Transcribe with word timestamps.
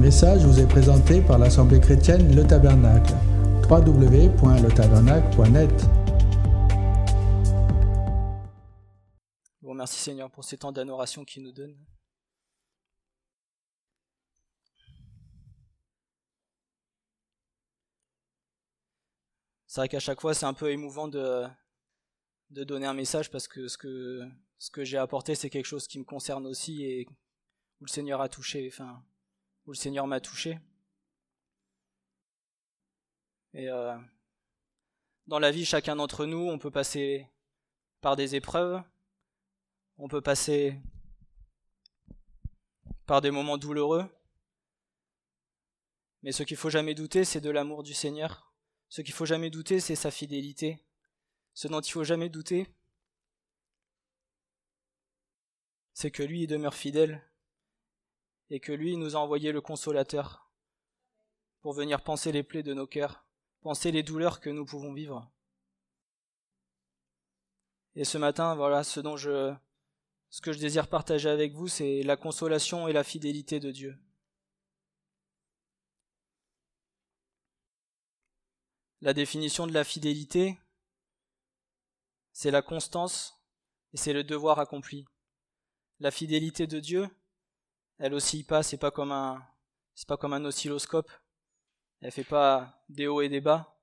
message 0.00 0.44
vous 0.46 0.58
est 0.58 0.66
présenté 0.66 1.20
par 1.20 1.38
l'Assemblée 1.38 1.78
chrétienne 1.78 2.34
Le 2.34 2.42
Tabernacle. 2.42 3.12
www.letabernacle.net 3.68 5.70
Bon, 9.60 9.74
merci 9.74 10.00
Seigneur 10.00 10.30
pour 10.30 10.42
ces 10.42 10.56
temps 10.56 10.72
d'adoration 10.72 11.26
qu'il 11.26 11.42
nous 11.42 11.52
donne. 11.52 11.76
C'est 19.66 19.82
vrai 19.82 19.88
qu'à 19.88 20.00
chaque 20.00 20.22
fois, 20.22 20.32
c'est 20.32 20.46
un 20.46 20.54
peu 20.54 20.70
émouvant 20.70 21.08
de, 21.08 21.44
de 22.48 22.64
donner 22.64 22.86
un 22.86 22.94
message 22.94 23.30
parce 23.30 23.46
que 23.46 23.68
ce 23.68 23.76
que, 23.76 24.26
ce 24.56 24.70
que 24.70 24.82
j'ai 24.82 24.96
apporté, 24.96 25.34
c'est 25.34 25.50
quelque 25.50 25.66
chose 25.66 25.86
qui 25.86 25.98
me 25.98 26.04
concerne 26.04 26.46
aussi 26.46 26.84
et 26.84 27.06
où 27.80 27.84
le 27.84 27.90
Seigneur 27.90 28.22
a 28.22 28.30
touché, 28.30 28.66
enfin, 28.72 29.02
le 29.70 29.76
Seigneur 29.76 30.06
m'a 30.06 30.20
touché. 30.20 30.58
Et 33.54 33.68
euh, 33.68 33.96
dans 35.26 35.38
la 35.38 35.50
vie, 35.50 35.64
chacun 35.64 35.96
d'entre 35.96 36.26
nous, 36.26 36.48
on 36.48 36.58
peut 36.58 36.70
passer 36.70 37.26
par 38.00 38.16
des 38.16 38.34
épreuves, 38.34 38.82
on 39.98 40.08
peut 40.08 40.20
passer 40.20 40.80
par 43.06 43.20
des 43.20 43.30
moments 43.30 43.58
douloureux, 43.58 44.08
mais 46.22 46.32
ce 46.32 46.42
qu'il 46.42 46.56
faut 46.56 46.70
jamais 46.70 46.94
douter, 46.94 47.24
c'est 47.24 47.40
de 47.40 47.50
l'amour 47.50 47.82
du 47.82 47.94
Seigneur. 47.94 48.54
Ce 48.88 49.02
qu'il 49.02 49.14
faut 49.14 49.26
jamais 49.26 49.50
douter, 49.50 49.80
c'est 49.80 49.96
sa 49.96 50.10
fidélité. 50.10 50.84
Ce 51.54 51.68
dont 51.68 51.80
il 51.80 51.90
faut 51.90 52.04
jamais 52.04 52.28
douter, 52.28 52.66
c'est 55.92 56.10
que 56.10 56.22
lui 56.22 56.42
il 56.42 56.46
demeure 56.46 56.74
fidèle 56.74 57.29
et 58.50 58.60
que 58.60 58.72
lui 58.72 58.96
nous 58.96 59.16
a 59.16 59.20
envoyé 59.20 59.52
le 59.52 59.60
consolateur 59.60 60.50
pour 61.62 61.72
venir 61.72 62.02
penser 62.02 62.32
les 62.32 62.42
plaies 62.42 62.62
de 62.62 62.74
nos 62.74 62.86
cœurs, 62.86 63.24
penser 63.62 63.92
les 63.92 64.02
douleurs 64.02 64.40
que 64.40 64.50
nous 64.50 64.64
pouvons 64.64 64.92
vivre. 64.92 65.30
Et 67.94 68.04
ce 68.04 68.18
matin, 68.18 68.54
voilà, 68.54 68.84
ce 68.84 69.00
dont 69.00 69.16
je 69.16 69.54
ce 70.30 70.40
que 70.40 70.52
je 70.52 70.60
désire 70.60 70.88
partager 70.88 71.28
avec 71.28 71.54
vous, 71.54 71.66
c'est 71.66 72.04
la 72.04 72.16
consolation 72.16 72.86
et 72.86 72.92
la 72.92 73.02
fidélité 73.02 73.58
de 73.58 73.72
Dieu. 73.72 73.98
La 79.00 79.12
définition 79.12 79.66
de 79.66 79.72
la 79.72 79.82
fidélité, 79.82 80.60
c'est 82.32 82.52
la 82.52 82.62
constance 82.62 83.42
et 83.92 83.96
c'est 83.96 84.12
le 84.12 84.22
devoir 84.22 84.60
accompli. 84.60 85.04
La 85.98 86.12
fidélité 86.12 86.68
de 86.68 86.78
Dieu, 86.78 87.08
elle 88.00 88.14
oscille 88.14 88.46
pas, 88.46 88.62
c'est 88.62 88.78
pas 88.78 88.90
comme 88.90 89.12
un, 89.12 89.46
c'est 89.94 90.08
pas 90.08 90.16
comme 90.16 90.32
un 90.32 90.44
oscilloscope. 90.46 91.10
Elle 92.00 92.10
fait 92.10 92.24
pas 92.24 92.82
des 92.88 93.06
hauts 93.06 93.20
et 93.20 93.28
des 93.28 93.42
bas. 93.42 93.76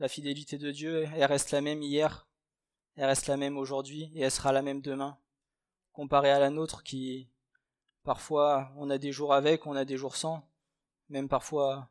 La 0.00 0.08
fidélité 0.08 0.58
de 0.58 0.72
Dieu, 0.72 1.08
elle 1.14 1.24
reste 1.24 1.52
la 1.52 1.60
même 1.60 1.80
hier, 1.80 2.26
elle 2.96 3.04
reste 3.04 3.28
la 3.28 3.36
même 3.36 3.56
aujourd'hui 3.56 4.10
et 4.16 4.22
elle 4.22 4.32
sera 4.32 4.50
la 4.50 4.62
même 4.62 4.80
demain. 4.80 5.16
Comparée 5.92 6.32
à 6.32 6.40
la 6.40 6.50
nôtre 6.50 6.82
qui, 6.82 7.30
parfois, 8.02 8.72
on 8.76 8.90
a 8.90 8.98
des 8.98 9.12
jours 9.12 9.32
avec, 9.32 9.64
on 9.64 9.76
a 9.76 9.84
des 9.84 9.96
jours 9.96 10.16
sans, 10.16 10.50
même 11.08 11.28
parfois 11.28 11.88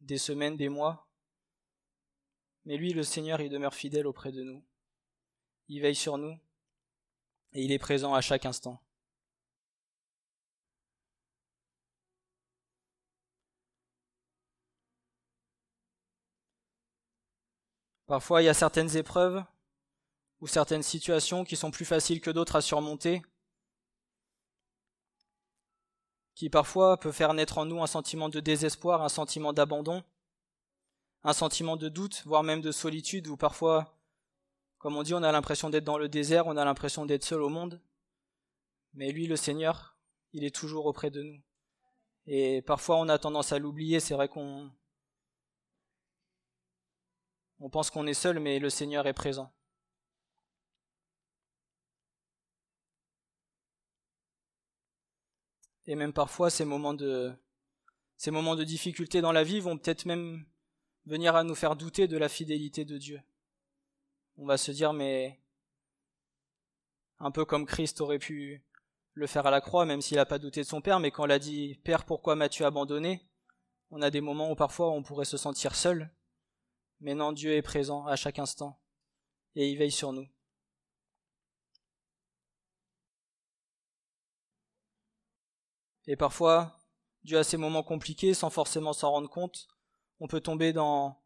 des 0.00 0.18
semaines, 0.18 0.56
des 0.56 0.68
mois. 0.68 1.08
Mais 2.66 2.76
lui, 2.76 2.92
le 2.92 3.02
Seigneur, 3.02 3.40
il 3.40 3.50
demeure 3.50 3.74
fidèle 3.74 4.06
auprès 4.06 4.30
de 4.30 4.44
nous. 4.44 4.62
Il 5.66 5.82
veille 5.82 5.96
sur 5.96 6.18
nous 6.18 6.38
et 7.52 7.64
il 7.64 7.72
est 7.72 7.80
présent 7.80 8.14
à 8.14 8.20
chaque 8.20 8.46
instant. 8.46 8.80
Parfois, 18.14 18.42
il 18.42 18.44
y 18.44 18.48
a 18.48 18.54
certaines 18.54 18.96
épreuves 18.96 19.42
ou 20.40 20.46
certaines 20.46 20.84
situations 20.84 21.42
qui 21.42 21.56
sont 21.56 21.72
plus 21.72 21.84
faciles 21.84 22.20
que 22.20 22.30
d'autres 22.30 22.54
à 22.54 22.60
surmonter, 22.60 23.22
qui 26.36 26.48
parfois 26.48 26.96
peut 26.96 27.10
faire 27.10 27.34
naître 27.34 27.58
en 27.58 27.64
nous 27.64 27.82
un 27.82 27.88
sentiment 27.88 28.28
de 28.28 28.38
désespoir, 28.38 29.02
un 29.02 29.08
sentiment 29.08 29.52
d'abandon, 29.52 30.04
un 31.24 31.32
sentiment 31.32 31.76
de 31.76 31.88
doute, 31.88 32.22
voire 32.24 32.44
même 32.44 32.60
de 32.60 32.70
solitude, 32.70 33.26
ou 33.26 33.36
parfois, 33.36 33.98
comme 34.78 34.96
on 34.96 35.02
dit, 35.02 35.12
on 35.12 35.24
a 35.24 35.32
l'impression 35.32 35.68
d'être 35.68 35.82
dans 35.82 35.98
le 35.98 36.08
désert, 36.08 36.46
on 36.46 36.56
a 36.56 36.64
l'impression 36.64 37.06
d'être 37.06 37.24
seul 37.24 37.42
au 37.42 37.48
monde. 37.48 37.80
Mais 38.92 39.10
lui, 39.10 39.26
le 39.26 39.34
Seigneur, 39.34 39.96
il 40.32 40.44
est 40.44 40.54
toujours 40.54 40.86
auprès 40.86 41.10
de 41.10 41.20
nous. 41.20 41.40
Et 42.26 42.62
parfois, 42.62 42.98
on 43.00 43.08
a 43.08 43.18
tendance 43.18 43.50
à 43.50 43.58
l'oublier, 43.58 43.98
c'est 43.98 44.14
vrai 44.14 44.28
qu'on 44.28 44.70
on 47.64 47.70
pense 47.70 47.88
qu'on 47.90 48.06
est 48.06 48.12
seul, 48.12 48.40
mais 48.40 48.58
le 48.58 48.68
Seigneur 48.68 49.06
est 49.06 49.14
présent. 49.14 49.50
Et 55.86 55.94
même 55.94 56.12
parfois, 56.12 56.50
ces 56.50 56.66
moments 56.66 56.92
de, 56.92 57.32
ces 58.18 58.30
moments 58.30 58.54
de 58.54 58.64
difficulté 58.64 59.22
dans 59.22 59.32
la 59.32 59.44
vie 59.44 59.60
vont 59.60 59.78
peut-être 59.78 60.04
même 60.04 60.44
venir 61.06 61.36
à 61.36 61.42
nous 61.42 61.54
faire 61.54 61.74
douter 61.74 62.06
de 62.06 62.18
la 62.18 62.28
fidélité 62.28 62.84
de 62.84 62.98
Dieu. 62.98 63.22
On 64.36 64.44
va 64.44 64.58
se 64.58 64.70
dire, 64.70 64.92
mais 64.92 65.40
un 67.18 67.30
peu 67.30 67.46
comme 67.46 67.64
Christ 67.64 68.02
aurait 68.02 68.18
pu 68.18 68.62
le 69.14 69.26
faire 69.26 69.46
à 69.46 69.50
la 69.50 69.62
croix, 69.62 69.86
même 69.86 70.02
s'il 70.02 70.18
n'a 70.18 70.26
pas 70.26 70.38
douté 70.38 70.60
de 70.60 70.66
son 70.66 70.82
Père, 70.82 71.00
mais 71.00 71.10
quand 71.10 71.24
il 71.24 71.32
a 71.32 71.38
dit 71.38 71.80
Père, 71.82 72.04
pourquoi 72.04 72.36
m'as-tu 72.36 72.62
abandonné? 72.62 73.26
On 73.90 74.02
a 74.02 74.10
des 74.10 74.20
moments 74.20 74.50
où 74.50 74.54
parfois 74.54 74.90
on 74.90 75.02
pourrait 75.02 75.24
se 75.24 75.38
sentir 75.38 75.74
seul, 75.74 76.10
mais 77.04 77.14
non, 77.14 77.32
Dieu 77.32 77.52
est 77.52 77.60
présent 77.60 78.06
à 78.06 78.16
chaque 78.16 78.38
instant 78.38 78.80
et 79.54 79.68
il 79.70 79.76
veille 79.76 79.92
sur 79.92 80.14
nous. 80.14 80.26
Et 86.06 86.16
parfois, 86.16 86.80
Dieu 87.22 87.36
a 87.36 87.44
ces 87.44 87.58
moments 87.58 87.82
compliqués 87.82 88.32
sans 88.32 88.48
forcément 88.48 88.94
s'en 88.94 89.10
rendre 89.10 89.28
compte. 89.28 89.68
On 90.18 90.28
peut 90.28 90.40
tomber 90.40 90.72
dans 90.72 91.22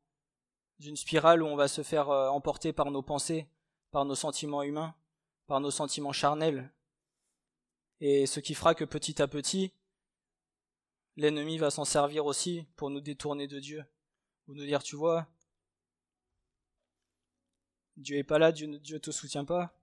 une 0.80 0.96
spirale 0.96 1.44
où 1.44 1.46
on 1.46 1.54
va 1.54 1.68
se 1.68 1.84
faire 1.84 2.10
euh, 2.10 2.28
emporter 2.28 2.72
par 2.72 2.90
nos 2.90 3.02
pensées, 3.02 3.48
par 3.92 4.04
nos 4.04 4.16
sentiments 4.16 4.64
humains, 4.64 4.96
par 5.46 5.60
nos 5.60 5.70
sentiments 5.70 6.12
charnels. 6.12 6.72
Et 8.00 8.26
ce 8.26 8.40
qui 8.40 8.54
fera 8.54 8.74
que 8.74 8.84
petit 8.84 9.22
à 9.22 9.28
petit, 9.28 9.72
l'ennemi 11.14 11.56
va 11.56 11.70
s'en 11.70 11.84
servir 11.84 12.26
aussi 12.26 12.66
pour 12.74 12.90
nous 12.90 13.00
détourner 13.00 13.46
de 13.46 13.60
Dieu. 13.60 13.84
Ou 14.48 14.54
nous 14.54 14.64
dire, 14.64 14.82
tu 14.82 14.96
vois, 14.96 15.28
Dieu 17.98 18.16
est 18.16 18.24
pas 18.24 18.38
là, 18.38 18.52
Dieu 18.52 18.68
ne 18.68 18.98
te 18.98 19.10
soutient 19.10 19.44
pas. 19.44 19.74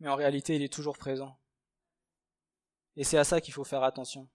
Mais 0.00 0.08
en 0.08 0.16
réalité, 0.16 0.56
il 0.56 0.62
est 0.62 0.72
toujours 0.72 0.96
présent. 0.96 1.38
Et 2.96 3.04
c'est 3.04 3.18
à 3.18 3.24
ça 3.24 3.40
qu'il 3.40 3.52
faut 3.52 3.64
faire 3.64 3.82
attention. 3.82 4.26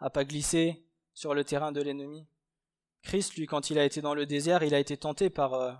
À 0.00 0.10
pas 0.10 0.24
glisser 0.24 0.84
sur 1.14 1.34
le 1.34 1.44
terrain 1.44 1.70
de 1.70 1.80
l'ennemi. 1.80 2.26
Christ, 3.02 3.36
lui, 3.36 3.46
quand 3.46 3.70
il 3.70 3.78
a 3.78 3.84
été 3.84 4.00
dans 4.00 4.14
le 4.14 4.26
désert, 4.26 4.64
il 4.64 4.74
a 4.74 4.80
été 4.80 4.96
tenté 4.96 5.30
par, 5.30 5.54
euh, 5.54 5.72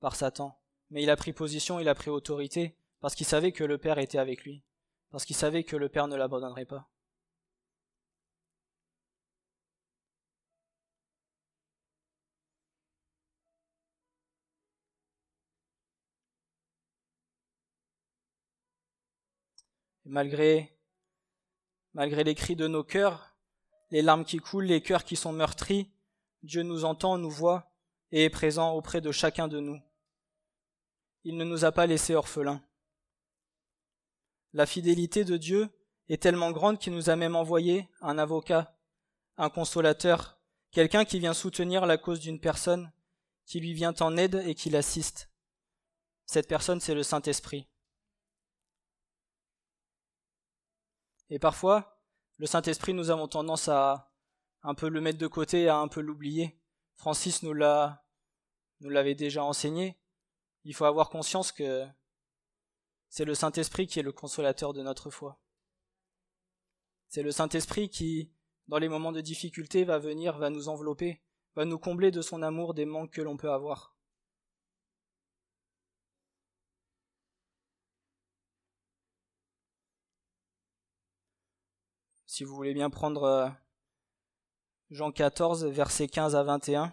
par 0.00 0.16
Satan. 0.16 0.58
Mais 0.90 1.02
il 1.02 1.10
a 1.10 1.16
pris 1.16 1.32
position, 1.32 1.80
il 1.80 1.88
a 1.88 1.94
pris 1.94 2.10
autorité, 2.10 2.76
parce 3.00 3.14
qu'il 3.14 3.26
savait 3.26 3.52
que 3.52 3.64
le 3.64 3.78
Père 3.78 3.98
était 3.98 4.18
avec 4.18 4.44
lui, 4.44 4.62
parce 5.10 5.24
qu'il 5.24 5.36
savait 5.36 5.64
que 5.64 5.76
le 5.76 5.88
Père 5.88 6.08
ne 6.08 6.16
l'abandonnerait 6.16 6.64
pas. 6.64 6.88
Malgré, 20.10 20.76
malgré 21.94 22.24
les 22.24 22.34
cris 22.34 22.56
de 22.56 22.66
nos 22.66 22.82
cœurs, 22.82 23.36
les 23.90 24.02
larmes 24.02 24.24
qui 24.24 24.38
coulent, 24.38 24.64
les 24.64 24.82
cœurs 24.82 25.04
qui 25.04 25.16
sont 25.16 25.32
meurtris, 25.32 25.90
Dieu 26.42 26.62
nous 26.62 26.84
entend, 26.84 27.16
nous 27.16 27.30
voit 27.30 27.72
et 28.10 28.24
est 28.24 28.30
présent 28.30 28.72
auprès 28.72 29.00
de 29.00 29.12
chacun 29.12 29.46
de 29.46 29.60
nous. 29.60 29.80
Il 31.22 31.36
ne 31.36 31.44
nous 31.44 31.64
a 31.64 31.70
pas 31.70 31.86
laissés 31.86 32.14
orphelins. 32.14 32.62
La 34.52 34.66
fidélité 34.66 35.24
de 35.24 35.36
Dieu 35.36 35.68
est 36.08 36.22
tellement 36.22 36.50
grande 36.50 36.80
qu'il 36.80 36.92
nous 36.92 37.08
a 37.08 37.14
même 37.14 37.36
envoyé 37.36 37.88
un 38.00 38.18
avocat, 38.18 38.76
un 39.36 39.48
consolateur, 39.48 40.40
quelqu'un 40.72 41.04
qui 41.04 41.20
vient 41.20 41.34
soutenir 41.34 41.86
la 41.86 41.98
cause 41.98 42.18
d'une 42.18 42.40
personne, 42.40 42.92
qui 43.46 43.60
lui 43.60 43.74
vient 43.74 43.94
en 44.00 44.16
aide 44.16 44.42
et 44.44 44.56
qui 44.56 44.70
l'assiste. 44.70 45.30
Cette 46.26 46.48
personne, 46.48 46.80
c'est 46.80 46.94
le 46.94 47.04
Saint-Esprit. 47.04 47.69
Et 51.30 51.38
parfois, 51.38 51.96
le 52.38 52.46
Saint-Esprit, 52.46 52.92
nous 52.92 53.10
avons 53.10 53.28
tendance 53.28 53.68
à 53.68 54.12
un 54.62 54.74
peu 54.74 54.88
le 54.88 55.00
mettre 55.00 55.18
de 55.18 55.26
côté, 55.26 55.68
à 55.68 55.78
un 55.78 55.88
peu 55.88 56.00
l'oublier. 56.00 56.60
Francis 56.96 57.42
nous 57.42 57.54
l'a, 57.54 58.04
nous 58.80 58.90
l'avait 58.90 59.14
déjà 59.14 59.44
enseigné. 59.44 59.98
Il 60.64 60.74
faut 60.74 60.84
avoir 60.84 61.08
conscience 61.08 61.52
que 61.52 61.86
c'est 63.08 63.24
le 63.24 63.34
Saint-Esprit 63.34 63.86
qui 63.86 63.98
est 63.98 64.02
le 64.02 64.12
consolateur 64.12 64.72
de 64.72 64.82
notre 64.82 65.10
foi. 65.10 65.40
C'est 67.08 67.22
le 67.22 67.32
Saint-Esprit 67.32 67.88
qui, 67.88 68.32
dans 68.68 68.78
les 68.78 68.88
moments 68.88 69.12
de 69.12 69.20
difficulté, 69.20 69.84
va 69.84 69.98
venir, 69.98 70.38
va 70.38 70.50
nous 70.50 70.68
envelopper, 70.68 71.22
va 71.54 71.64
nous 71.64 71.78
combler 71.78 72.10
de 72.10 72.22
son 72.22 72.42
amour 72.42 72.74
des 72.74 72.84
manques 72.84 73.12
que 73.12 73.22
l'on 73.22 73.36
peut 73.36 73.50
avoir. 73.50 73.89
Si 82.40 82.44
vous 82.44 82.54
voulez 82.54 82.72
bien 82.72 82.88
prendre 82.88 83.24
euh, 83.24 83.48
Jean 84.90 85.12
14, 85.12 85.66
versets 85.66 86.08
15 86.08 86.34
à 86.34 86.42
21. 86.42 86.90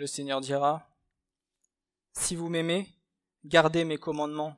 Le 0.00 0.06
Seigneur 0.06 0.40
dira, 0.40 0.88
Si 2.14 2.34
vous 2.34 2.48
m'aimez, 2.48 2.88
gardez 3.44 3.84
mes 3.84 3.98
commandements. 3.98 4.56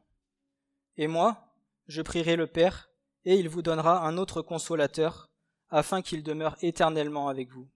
Et 0.96 1.08
moi, 1.08 1.52
je 1.88 2.00
prierai 2.00 2.36
le 2.36 2.46
Père, 2.46 2.90
et 3.24 3.34
il 3.34 3.48
vous 3.48 3.60
donnera 3.60 4.06
un 4.06 4.18
autre 4.18 4.40
consolateur, 4.40 5.30
afin 5.68 6.00
qu'il 6.00 6.22
demeure 6.22 6.56
éternellement 6.62 7.26
avec 7.26 7.50
vous. 7.50 7.68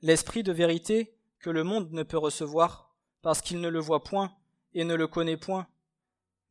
L'Esprit 0.00 0.42
de 0.42 0.50
vérité 0.50 1.14
que 1.40 1.50
le 1.50 1.62
monde 1.62 1.92
ne 1.92 2.02
peut 2.02 2.16
recevoir, 2.16 2.96
parce 3.20 3.42
qu'il 3.42 3.60
ne 3.60 3.68
le 3.68 3.80
voit 3.80 4.02
point 4.02 4.34
et 4.72 4.84
ne 4.84 4.94
le 4.94 5.06
connaît 5.06 5.36
point. 5.36 5.66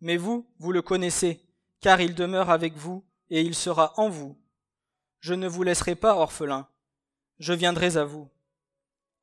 Mais 0.02 0.18
vous, 0.18 0.48
vous 0.60 0.72
le 0.72 0.84
connaissez, 0.84 1.42
car 1.80 2.00
il 2.00 2.14
demeure 2.14 2.52
avec 2.52 2.75
vous, 2.75 3.04
et 3.31 3.42
il 3.42 3.56
sera 3.56 4.00
en 4.00 4.08
vous. 4.08 4.40
Je 5.20 5.34
ne 5.34 5.48
vous 5.48 5.64
laisserai 5.64 5.96
pas 5.96 6.16
orphelin, 6.16 6.68
je 7.40 7.54
viendrai 7.54 7.98
à 7.98 8.04
vous. 8.04 8.30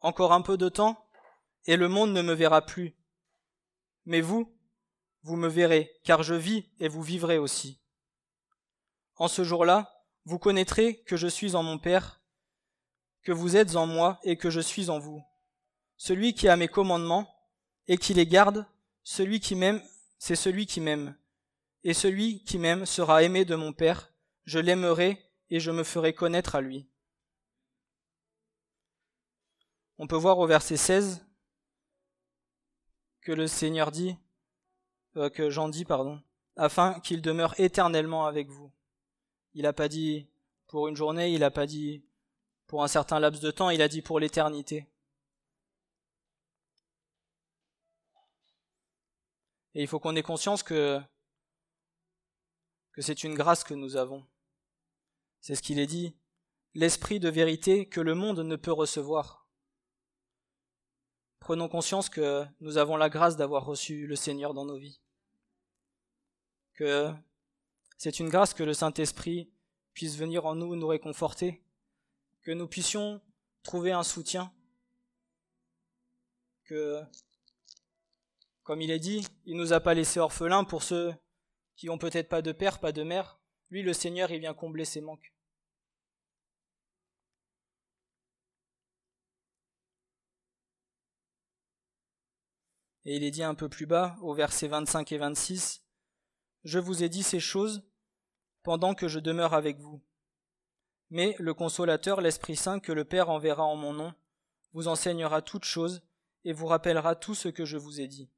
Encore 0.00 0.32
un 0.32 0.42
peu 0.42 0.56
de 0.56 0.68
temps, 0.68 1.06
et 1.66 1.76
le 1.76 1.88
monde 1.88 2.12
ne 2.12 2.22
me 2.22 2.32
verra 2.32 2.64
plus. 2.64 2.96
Mais 4.06 4.20
vous, 4.20 4.56
vous 5.22 5.36
me 5.36 5.48
verrez, 5.48 5.92
car 6.04 6.22
je 6.22 6.34
vis 6.34 6.68
et 6.78 6.88
vous 6.88 7.02
vivrez 7.02 7.38
aussi. 7.38 7.80
En 9.16 9.28
ce 9.28 9.44
jour-là, 9.44 10.04
vous 10.24 10.38
connaîtrez 10.38 11.02
que 11.02 11.16
je 11.16 11.26
suis 11.26 11.54
en 11.54 11.62
mon 11.62 11.78
Père, 11.78 12.20
que 13.22 13.32
vous 13.32 13.56
êtes 13.56 13.76
en 13.76 13.86
moi 13.86 14.18
et 14.22 14.36
que 14.36 14.50
je 14.50 14.60
suis 14.60 14.90
en 14.90 14.98
vous. 14.98 15.22
Celui 15.96 16.34
qui 16.34 16.48
a 16.48 16.56
mes 16.56 16.68
commandements 16.68 17.28
et 17.86 17.98
qui 17.98 18.14
les 18.14 18.26
garde, 18.26 18.66
celui 19.02 19.40
qui 19.40 19.54
m'aime, 19.54 19.82
c'est 20.18 20.36
celui 20.36 20.66
qui 20.66 20.80
m'aime. 20.80 21.16
Et 21.84 21.94
celui 21.94 22.44
qui 22.44 22.58
m'aime 22.58 22.86
sera 22.86 23.22
aimé 23.22 23.44
de 23.44 23.54
mon 23.54 23.72
Père, 23.72 24.12
je 24.44 24.58
l'aimerai 24.58 25.22
et 25.50 25.60
je 25.60 25.70
me 25.70 25.84
ferai 25.84 26.14
connaître 26.14 26.54
à 26.54 26.60
lui. 26.60 26.89
On 30.02 30.06
peut 30.06 30.16
voir 30.16 30.38
au 30.38 30.46
verset 30.46 30.78
16 30.78 31.26
que 33.20 33.32
le 33.32 33.46
Seigneur 33.46 33.90
dit, 33.90 34.16
euh, 35.16 35.28
que 35.28 35.50
Jean 35.50 35.68
dit, 35.68 35.84
pardon, 35.84 36.22
afin 36.56 36.98
qu'il 37.00 37.20
demeure 37.20 37.60
éternellement 37.60 38.24
avec 38.24 38.48
vous. 38.48 38.72
Il 39.52 39.64
n'a 39.64 39.74
pas 39.74 39.88
dit 39.88 40.26
pour 40.68 40.88
une 40.88 40.96
journée, 40.96 41.34
il 41.34 41.40
n'a 41.40 41.50
pas 41.50 41.66
dit 41.66 42.02
pour 42.66 42.82
un 42.82 42.88
certain 42.88 43.20
laps 43.20 43.42
de 43.42 43.50
temps, 43.50 43.68
il 43.68 43.82
a 43.82 43.88
dit 43.88 44.00
pour 44.00 44.18
l'éternité. 44.18 44.88
Et 49.74 49.82
il 49.82 49.86
faut 49.86 50.00
qu'on 50.00 50.16
ait 50.16 50.22
conscience 50.22 50.62
que, 50.62 50.98
que 52.92 53.02
c'est 53.02 53.22
une 53.22 53.34
grâce 53.34 53.64
que 53.64 53.74
nous 53.74 53.96
avons. 53.96 54.26
C'est 55.42 55.54
ce 55.54 55.60
qu'il 55.60 55.78
est 55.78 55.86
dit, 55.86 56.16
l'esprit 56.72 57.20
de 57.20 57.28
vérité 57.28 57.86
que 57.86 58.00
le 58.00 58.14
monde 58.14 58.38
ne 58.38 58.56
peut 58.56 58.72
recevoir 58.72 59.39
prenons 61.40 61.68
conscience 61.68 62.08
que 62.08 62.44
nous 62.60 62.76
avons 62.76 62.96
la 62.96 63.08
grâce 63.08 63.36
d'avoir 63.36 63.64
reçu 63.64 64.06
le 64.06 64.14
Seigneur 64.14 64.54
dans 64.54 64.64
nos 64.64 64.76
vies. 64.76 65.00
Que 66.74 67.10
c'est 67.98 68.20
une 68.20 68.28
grâce 68.28 68.54
que 68.54 68.62
le 68.62 68.74
Saint-Esprit 68.74 69.50
puisse 69.92 70.16
venir 70.16 70.46
en 70.46 70.54
nous 70.54 70.76
nous 70.76 70.86
réconforter, 70.86 71.62
que 72.42 72.52
nous 72.52 72.68
puissions 72.68 73.20
trouver 73.62 73.92
un 73.92 74.02
soutien, 74.02 74.52
que, 76.64 77.02
comme 78.62 78.80
il 78.80 78.90
est 78.90 79.00
dit, 79.00 79.26
il 79.44 79.56
nous 79.56 79.72
a 79.72 79.80
pas 79.80 79.94
laissés 79.94 80.20
orphelins 80.20 80.64
pour 80.64 80.82
ceux 80.82 81.12
qui 81.76 81.90
ont 81.90 81.98
peut-être 81.98 82.28
pas 82.28 82.42
de 82.42 82.52
père, 82.52 82.78
pas 82.78 82.92
de 82.92 83.02
mère. 83.02 83.40
Lui, 83.70 83.82
le 83.82 83.92
Seigneur, 83.92 84.30
il 84.30 84.40
vient 84.40 84.54
combler 84.54 84.84
ses 84.84 85.00
manques. 85.00 85.32
Et 93.04 93.16
il 93.16 93.24
est 93.24 93.30
dit 93.30 93.42
un 93.42 93.54
peu 93.54 93.68
plus 93.68 93.86
bas, 93.86 94.16
au 94.20 94.34
verset 94.34 94.68
25 94.68 95.12
et 95.12 95.18
26, 95.18 95.82
Je 96.64 96.78
vous 96.78 97.02
ai 97.02 97.08
dit 97.08 97.22
ces 97.22 97.40
choses 97.40 97.82
pendant 98.62 98.94
que 98.94 99.08
je 99.08 99.18
demeure 99.18 99.54
avec 99.54 99.78
vous. 99.78 100.02
Mais 101.08 101.34
le 101.38 101.54
consolateur, 101.54 102.20
l'Esprit 102.20 102.56
Saint, 102.56 102.78
que 102.78 102.92
le 102.92 103.04
Père 103.04 103.30
enverra 103.30 103.64
en 103.64 103.76
mon 103.76 103.92
nom, 103.92 104.14
vous 104.72 104.86
enseignera 104.86 105.42
toutes 105.42 105.64
choses 105.64 106.02
et 106.44 106.52
vous 106.52 106.66
rappellera 106.66 107.16
tout 107.16 107.34
ce 107.34 107.48
que 107.48 107.64
je 107.64 107.76
vous 107.76 108.00
ai 108.00 108.06
dit. 108.06 108.30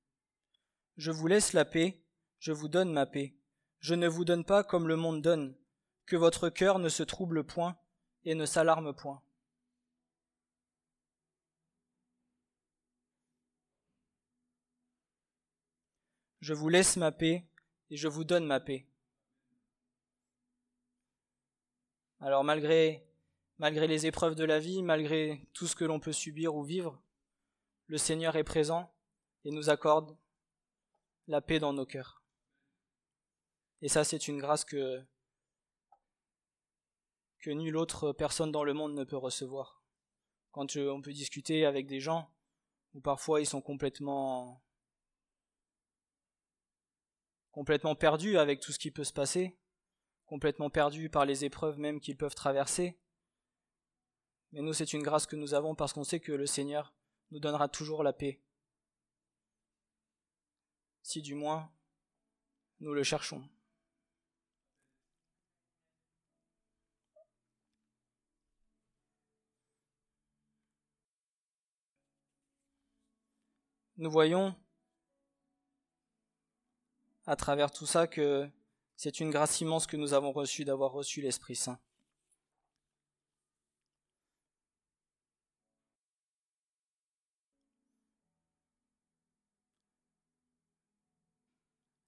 Je 0.97 1.11
vous 1.11 1.27
laisse 1.27 1.53
la 1.53 1.65
paix, 1.65 2.03
je 2.39 2.53
vous 2.53 2.69
donne 2.69 2.93
ma 2.93 3.07
paix. 3.07 3.35
Je 3.81 3.95
ne 3.95 4.07
vous 4.07 4.25
donne 4.25 4.45
pas 4.45 4.63
comme 4.63 4.87
le 4.87 4.97
monde 4.97 5.23
donne, 5.23 5.57
que 6.07 6.17
votre 6.17 6.49
cœur 6.49 6.79
ne 6.79 6.89
se 6.89 7.03
trouble 7.03 7.45
point 7.45 7.77
et 8.25 8.35
ne 8.35 8.47
s'alarme 8.47 8.95
point. 8.95 9.23
Je 16.43 16.55
vous 16.55 16.69
laisse 16.69 16.97
ma 16.97 17.13
paix 17.13 17.47
et 17.89 17.97
je 17.97 18.09
vous 18.09 18.25
donne 18.25 18.45
ma 18.45 18.59
paix. 18.59 18.85
Alors 22.19 22.43
malgré, 22.43 23.07
malgré 23.59 23.87
les 23.87 24.07
épreuves 24.07 24.35
de 24.35 24.43
la 24.43 24.59
vie, 24.59 24.83
malgré 24.83 25.47
tout 25.53 25.69
ce 25.69 25.77
que 25.77 25.85
l'on 25.85 26.01
peut 26.01 26.13
subir 26.13 26.57
ou 26.57 26.65
vivre, 26.65 27.01
le 27.87 27.97
Seigneur 27.97 28.35
est 28.35 28.43
présent 28.43 28.93
et 29.45 29.53
nous 29.53 29.71
accorde 29.71 30.17
la 31.29 31.41
paix 31.41 31.61
dans 31.61 31.73
nos 31.73 31.87
cœurs. 31.87 32.25
Et 33.81 33.89
ça, 33.89 34.03
c'est 34.03 34.27
une 34.27 34.39
grâce 34.41 34.65
que, 34.65 35.01
que 37.39 37.51
nulle 37.51 37.77
autre 37.77 38.11
personne 38.11 38.51
dans 38.51 38.65
le 38.65 38.75
monde 38.75 38.95
ne 38.95 39.05
peut 39.05 39.17
recevoir. 39.17 39.85
Quand 40.51 40.75
on 40.77 41.03
peut 41.03 41.13
discuter 41.13 41.67
avec 41.67 41.87
des 41.87 42.01
gens 42.01 42.35
où 42.95 43.01
parfois 43.01 43.41
ils 43.41 43.47
sont 43.47 43.63
complètement 43.63 44.61
complètement 47.53 47.95
perdu 47.95 48.39
avec 48.39 48.61
tout 48.61 48.73
ce 48.73 48.79
qui 48.79 48.91
peut 48.91 49.05
se 49.05 49.13
passer, 49.13 49.57
complètement 50.27 50.71
perdu 50.71 51.09
par 51.09 51.27
les 51.27 51.45
épreuves 51.45 51.79
même 51.79 52.01
qu'ils 52.01 52.17
peuvent 52.17 52.35
traverser. 52.35 52.99
Mais 54.53 54.63
nous, 54.63 54.73
c'est 54.73 54.93
une 54.93 55.03
grâce 55.03 55.27
que 55.27 55.37
nous 55.37 55.55
avons 55.55 55.75
parce 55.75 55.93
qu'on 55.93 56.05
sait 56.05 56.21
que 56.21 56.33
le 56.33 56.47
Seigneur 56.47 56.95
nous 57.31 57.41
donnera 57.41 57.69
toujours 57.69 58.03
la 58.03 58.13
paix. 58.13 58.43
Si 61.03 61.23
du 61.23 61.35
moins 61.35 61.71
nous 62.81 62.95
le 62.95 63.03
cherchons. 63.03 63.49
Nous 73.97 74.11
voyons 74.11 74.57
à 77.27 77.37
travers 77.37 77.71
tout 77.71 77.87
ça 77.87 78.07
que 78.07 78.49
c'est 78.97 79.21
une 79.21 79.31
grâce 79.31 79.61
immense 79.61 79.87
que 79.87 79.97
nous 79.97 80.15
avons 80.15 80.33
reçue 80.33 80.65
d'avoir 80.65 80.93
reçu 80.93 81.21
l'Esprit 81.21 81.57
Saint. 81.57 81.79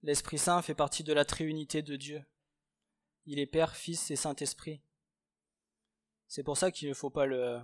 L'Esprit 0.03 0.39
Saint 0.39 0.61
fait 0.61 0.75
partie 0.75 1.03
de 1.03 1.15
la 1.15 1.25
Trinité 1.25 1.81
de 1.81 1.97
Dieu. 1.97 2.23
Il 3.27 3.39
est 3.39 3.47
Père, 3.47 3.75
Fils 3.75 4.11
et 4.11 4.17
Saint-Esprit. 4.17 4.83
C'est 6.29 6.43
pour 6.43 6.59
ça 6.59 6.71
qu'il 6.71 6.89
ne 6.91 6.95
faut 6.95 7.11
pas 7.11 7.27
le 7.27 7.61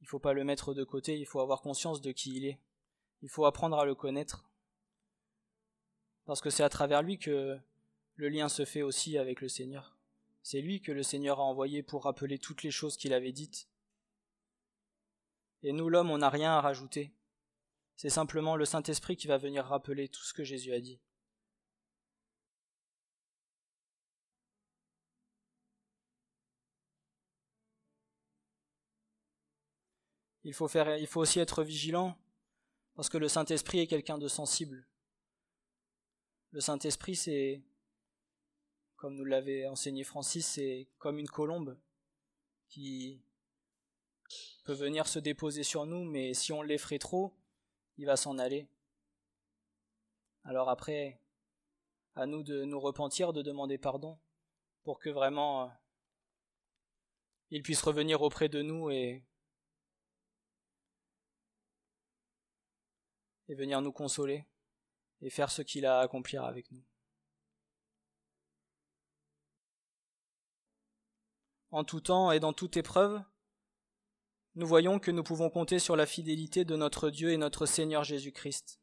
il 0.00 0.06
faut 0.06 0.18
pas 0.18 0.32
le 0.32 0.44
mettre 0.44 0.72
de 0.72 0.84
côté, 0.84 1.18
il 1.18 1.26
faut 1.26 1.40
avoir 1.40 1.60
conscience 1.60 2.00
de 2.00 2.12
qui 2.12 2.36
il 2.36 2.46
est. 2.46 2.58
Il 3.22 3.28
faut 3.28 3.44
apprendre 3.44 3.78
à 3.78 3.84
le 3.84 3.94
connaître 3.94 4.48
parce 6.26 6.40
que 6.40 6.50
c'est 6.50 6.62
à 6.64 6.68
travers 6.68 7.02
lui 7.02 7.18
que 7.18 7.58
le 8.16 8.28
lien 8.28 8.48
se 8.48 8.64
fait 8.64 8.82
aussi 8.82 9.16
avec 9.16 9.40
le 9.40 9.48
Seigneur. 9.48 9.96
C'est 10.42 10.60
lui 10.60 10.80
que 10.80 10.92
le 10.92 11.02
Seigneur 11.02 11.40
a 11.40 11.44
envoyé 11.44 11.82
pour 11.82 12.04
rappeler 12.04 12.38
toutes 12.38 12.62
les 12.62 12.70
choses 12.70 12.96
qu'il 12.96 13.12
avait 13.14 13.32
dites. 13.32 13.68
Et 15.62 15.72
nous, 15.72 15.88
l'homme, 15.88 16.10
on 16.10 16.18
n'a 16.18 16.30
rien 16.30 16.52
à 16.52 16.60
rajouter. 16.60 17.12
C'est 17.96 18.10
simplement 18.10 18.56
le 18.56 18.64
Saint-Esprit 18.64 19.16
qui 19.16 19.26
va 19.26 19.38
venir 19.38 19.64
rappeler 19.64 20.08
tout 20.08 20.22
ce 20.22 20.34
que 20.34 20.44
Jésus 20.44 20.72
a 20.72 20.80
dit. 20.80 21.00
Il 30.44 30.54
faut, 30.54 30.68
aussi 31.16 31.40
être 31.40 31.64
vigilant, 31.64 32.16
parce 32.94 33.08
que 33.08 33.18
le 33.18 33.26
Saint-Esprit 33.26 33.80
est 33.80 33.88
quelqu'un 33.88 34.16
de 34.16 34.28
sensible. 34.28 34.86
Le 36.56 36.62
Saint-Esprit, 36.62 37.16
c'est, 37.16 37.60
comme 38.96 39.14
nous 39.14 39.26
l'avait 39.26 39.66
enseigné 39.66 40.04
Francis, 40.04 40.46
c'est 40.46 40.88
comme 40.96 41.18
une 41.18 41.28
colombe 41.28 41.78
qui 42.70 43.20
peut 44.64 44.72
venir 44.72 45.06
se 45.06 45.18
déposer 45.18 45.64
sur 45.64 45.84
nous, 45.84 46.02
mais 46.04 46.32
si 46.32 46.54
on 46.54 46.62
l'effraie 46.62 46.98
trop, 46.98 47.36
il 47.98 48.06
va 48.06 48.16
s'en 48.16 48.38
aller. 48.38 48.70
Alors 50.44 50.70
après, 50.70 51.20
à 52.14 52.24
nous 52.24 52.42
de 52.42 52.64
nous 52.64 52.80
repentir, 52.80 53.34
de 53.34 53.42
demander 53.42 53.76
pardon, 53.76 54.18
pour 54.82 54.98
que 54.98 55.10
vraiment 55.10 55.64
euh, 55.64 55.68
il 57.50 57.62
puisse 57.62 57.82
revenir 57.82 58.22
auprès 58.22 58.48
de 58.48 58.62
nous 58.62 58.90
et 58.90 59.22
et 63.48 63.54
venir 63.54 63.82
nous 63.82 63.92
consoler 63.92 64.46
et 65.22 65.30
faire 65.30 65.50
ce 65.50 65.62
qu'il 65.62 65.86
a 65.86 65.98
à 65.98 66.02
accomplir 66.02 66.44
avec 66.44 66.70
nous. 66.70 66.82
En 71.70 71.84
tout 71.84 72.00
temps 72.00 72.30
et 72.30 72.40
dans 72.40 72.52
toute 72.52 72.76
épreuve, 72.76 73.22
nous 74.54 74.66
voyons 74.66 74.98
que 74.98 75.10
nous 75.10 75.22
pouvons 75.22 75.50
compter 75.50 75.78
sur 75.78 75.96
la 75.96 76.06
fidélité 76.06 76.64
de 76.64 76.76
notre 76.76 77.10
Dieu 77.10 77.30
et 77.30 77.36
notre 77.36 77.66
Seigneur 77.66 78.04
Jésus-Christ. 78.04 78.80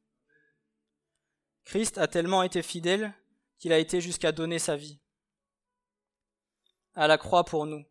Christ 1.63 1.97
a 1.97 2.07
tellement 2.07 2.43
été 2.43 2.61
fidèle 2.61 3.13
qu'il 3.57 3.73
a 3.73 3.79
été 3.79 4.01
jusqu'à 4.01 4.31
donner 4.31 4.59
sa 4.59 4.75
vie 4.75 4.99
à 6.95 7.07
la 7.07 7.17
croix 7.17 7.43
pour 7.43 7.65
nous. 7.65 7.83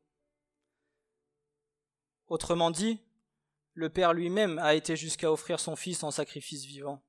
Autrement 2.29 2.71
dit, 2.71 3.01
le 3.75 3.91
Père 3.91 4.13
lui-même 4.13 4.59
a 4.59 4.75
été 4.75 4.97
jusqu'à 4.97 5.33
offrir 5.33 5.59
son 5.59 5.77
Fils 5.77 6.03
en 6.03 6.11
sacrifice 6.11 6.65
vivant, 6.65 7.03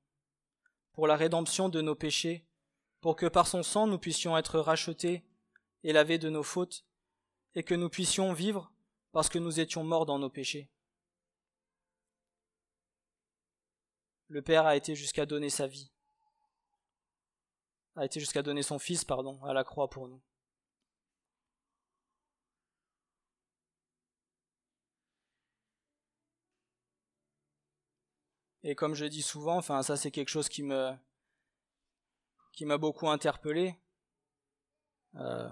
pour 0.94 1.08
la 1.08 1.16
rédemption 1.16 1.70
de 1.70 1.82
nos 1.82 1.96
péchés, 1.96 2.46
pour 3.02 3.16
que 3.16 3.26
par 3.26 3.48
son 3.48 3.64
sang 3.64 3.88
nous 3.88 3.98
puissions 3.98 4.38
être 4.38 4.60
rachetés 4.60 5.24
et 5.84 5.92
lavés 5.92 6.18
de 6.18 6.30
nos 6.30 6.44
fautes, 6.44 6.86
et 7.56 7.64
que 7.64 7.76
nous 7.76 7.90
puissions 7.90 8.34
vivre 8.34 8.72
parce 9.12 9.30
que 9.30 9.40
nous 9.40 9.60
étions 9.60 9.84
morts 9.84 10.06
dans 10.06 10.18
nos 10.18 10.30
péchés. 10.30 10.70
Le 14.28 14.42
Père 14.42 14.66
a 14.66 14.76
été 14.76 14.96
jusqu'à 14.96 15.26
donner 15.26 15.50
sa 15.50 15.68
vie, 15.68 15.92
a 17.96 18.06
été 18.06 18.20
jusqu'à 18.20 18.42
donner 18.42 18.64
son 18.64 18.80
Fils, 18.80 19.06
pardon, 19.06 19.44
à 19.44 19.54
la 19.54 19.64
croix 19.64 19.90
pour 19.90 20.08
nous. 20.08 20.22
Et 28.64 28.76
comme 28.76 28.96
je 28.96 29.06
dis 29.06 29.22
souvent, 29.22 29.62
ça 29.62 29.98
c'est 29.98 30.12
quelque 30.12 30.30
chose 30.30 30.50
qui 30.50 30.64
m'a 30.64 31.00
beaucoup 32.78 33.10
interpellé. 33.10 33.76
Euh, 35.16 35.50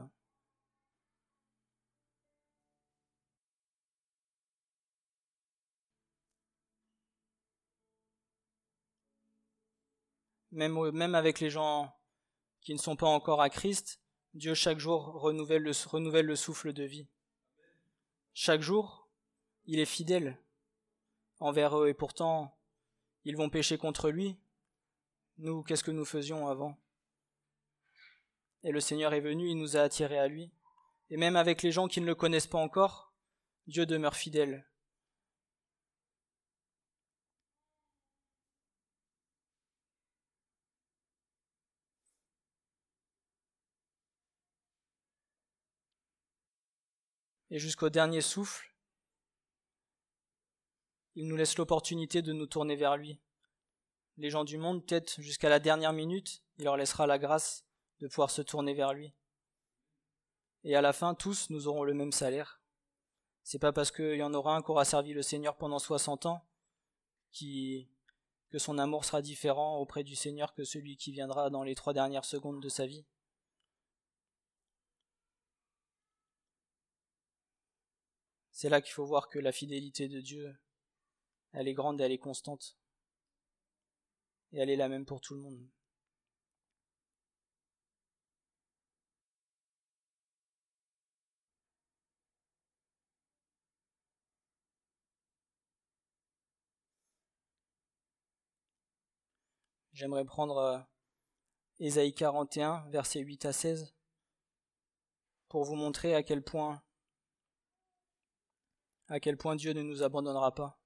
même, 10.52 11.16
avec 11.16 11.40
les 11.40 11.50
gens 11.50 11.94
qui 12.62 12.74
ne 12.74 12.80
sont 12.80 12.96
pas 12.96 13.08
encore 13.08 13.42
à 13.42 13.50
Christ, 13.50 14.00
Dieu 14.34 14.54
chaque 14.54 14.80
jour 14.80 15.20
renouvelle 15.22 15.64
le, 15.64 15.72
renouvelle 15.88 16.26
le 16.26 16.36
souffle 16.36 16.74
de 16.74 16.84
vie. 16.84 17.08
Chaque 18.34 18.62
jour, 18.62 19.10
il 19.66 19.80
est 19.80 19.86
fidèle 19.86 20.38
envers 21.40 21.78
eux 21.78 21.90
et 21.90 21.94
pourtant 21.94 22.58
ils 23.26 23.38
vont 23.38 23.50
pécher 23.50 23.78
contre 23.78 24.10
lui. 24.10 24.40
Nous, 25.38 25.64
qu'est-ce 25.64 25.84
que 25.84 25.92
nous 25.92 26.06
faisions 26.06 26.48
avant? 26.48 26.78
Et 28.64 28.72
le 28.72 28.80
Seigneur 28.80 29.14
est 29.14 29.22
venu, 29.22 29.50
il 29.50 29.58
nous 29.58 29.78
a 29.78 29.82
attirés 29.82 30.20
à 30.20 30.28
lui. 30.28 30.52
Et 31.10 31.18
même 31.18 31.36
avec 31.36 31.62
les 31.62 31.72
gens 31.72 31.88
qui 31.88 32.02
ne 32.02 32.06
le 32.06 32.16
connaissent 32.16 32.48
pas 32.48 32.58
encore, 32.58 33.14
Dieu 33.68 33.86
demeure 33.86 34.16
fidèle. 34.16 34.66
Et 47.50 47.60
jusqu'au 47.60 47.90
dernier 47.90 48.22
souffle, 48.22 48.71
il 51.16 51.28
nous 51.28 51.36
laisse 51.36 51.58
l'opportunité 51.58 52.22
de 52.22 52.34
nous 52.34 52.46
tourner 52.46 52.76
vers 52.76 52.98
lui. 52.98 53.20
Les 54.18 54.30
gens 54.30 54.44
du 54.44 54.58
monde, 54.58 54.86
peut-être 54.86 55.22
jusqu'à 55.22 55.50
la 55.50 55.60
dernière 55.60 55.94
minute, 55.94 56.44
il 56.58 56.66
leur 56.66 56.78
laissera 56.78 57.08
la 57.08 57.20
grâce 57.20 57.66
de 58.00 58.08
pouvoir 58.08 58.30
se 58.30 58.42
tourner 58.42 58.74
vers 58.74 58.94
lui. 58.94 59.14
Et 60.64 60.76
à 60.76 60.82
la 60.82 60.94
fin, 60.94 61.16
tous, 61.16 61.50
nous 61.50 61.68
aurons 61.68 61.84
le 61.84 61.94
même 61.94 62.12
salaire. 62.12 62.62
C'est 63.44 63.60
pas 63.60 63.74
parce 63.74 63.92
qu'il 63.92 64.16
y 64.16 64.24
en 64.24 64.34
aura 64.34 64.56
un 64.56 64.62
qui 64.62 64.72
aura 64.72 64.86
servi 64.86 65.14
le 65.14 65.24
Seigneur 65.24 65.58
pendant 65.58 65.80
60 65.80 66.28
ans 66.28 66.46
que 68.52 68.60
son 68.60 68.78
amour 68.78 69.06
sera 69.06 69.22
différent 69.22 69.78
auprès 69.78 70.04
du 70.04 70.16
Seigneur 70.16 70.54
que 70.54 70.64
celui 70.64 70.98
qui 70.98 71.12
viendra 71.12 71.50
dans 71.50 71.64
les 71.64 71.76
trois 71.76 71.94
dernières 71.94 72.26
secondes 72.26 72.62
de 72.62 72.70
sa 72.70 72.86
vie. 72.86 73.06
C'est 78.52 78.70
là 78.70 78.82
qu'il 78.82 78.94
faut 78.94 79.06
voir 79.06 79.30
que 79.30 79.40
la 79.40 79.52
fidélité 79.52 80.08
de 80.08 80.20
Dieu 80.20 80.56
elle 81.54 81.68
est 81.68 81.74
grande 81.74 82.02
et 82.02 82.04
elle 82.06 82.12
est 82.12 82.18
constante. 82.18 82.78
Et 84.54 84.60
elle 84.60 84.70
est 84.70 84.76
la 84.76 84.90
même 84.90 85.06
pour 85.06 85.22
tout 85.22 85.34
le 85.34 85.42
monde. 85.42 85.68
J'aimerais 99.94 100.26
prendre 100.26 100.58
euh, 100.58 100.80
Ésaïe 101.80 102.14
41, 102.16 102.88
versets 102.90 103.20
8 103.20 103.46
à 103.46 103.54
16, 103.54 103.94
pour 105.48 105.64
vous 105.64 105.76
montrer 105.76 106.16
à 106.16 106.24
quel 106.24 106.42
point 106.42 106.82
à 109.10 109.20
quel 109.20 109.38
point 109.38 109.56
Dieu 109.56 109.74
ne 109.74 109.84
nous 109.84 110.02
abandonnera 110.02 110.56
pas. 110.56 110.81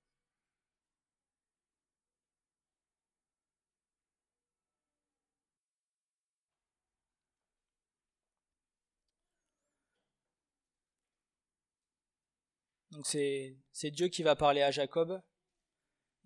Donc 12.95 13.05
c'est, 13.07 13.91
Dieu 13.91 14.07
qui 14.07 14.23
va 14.23 14.37
parler 14.37 14.61
à 14.61 14.71
Jacob, 14.71 15.21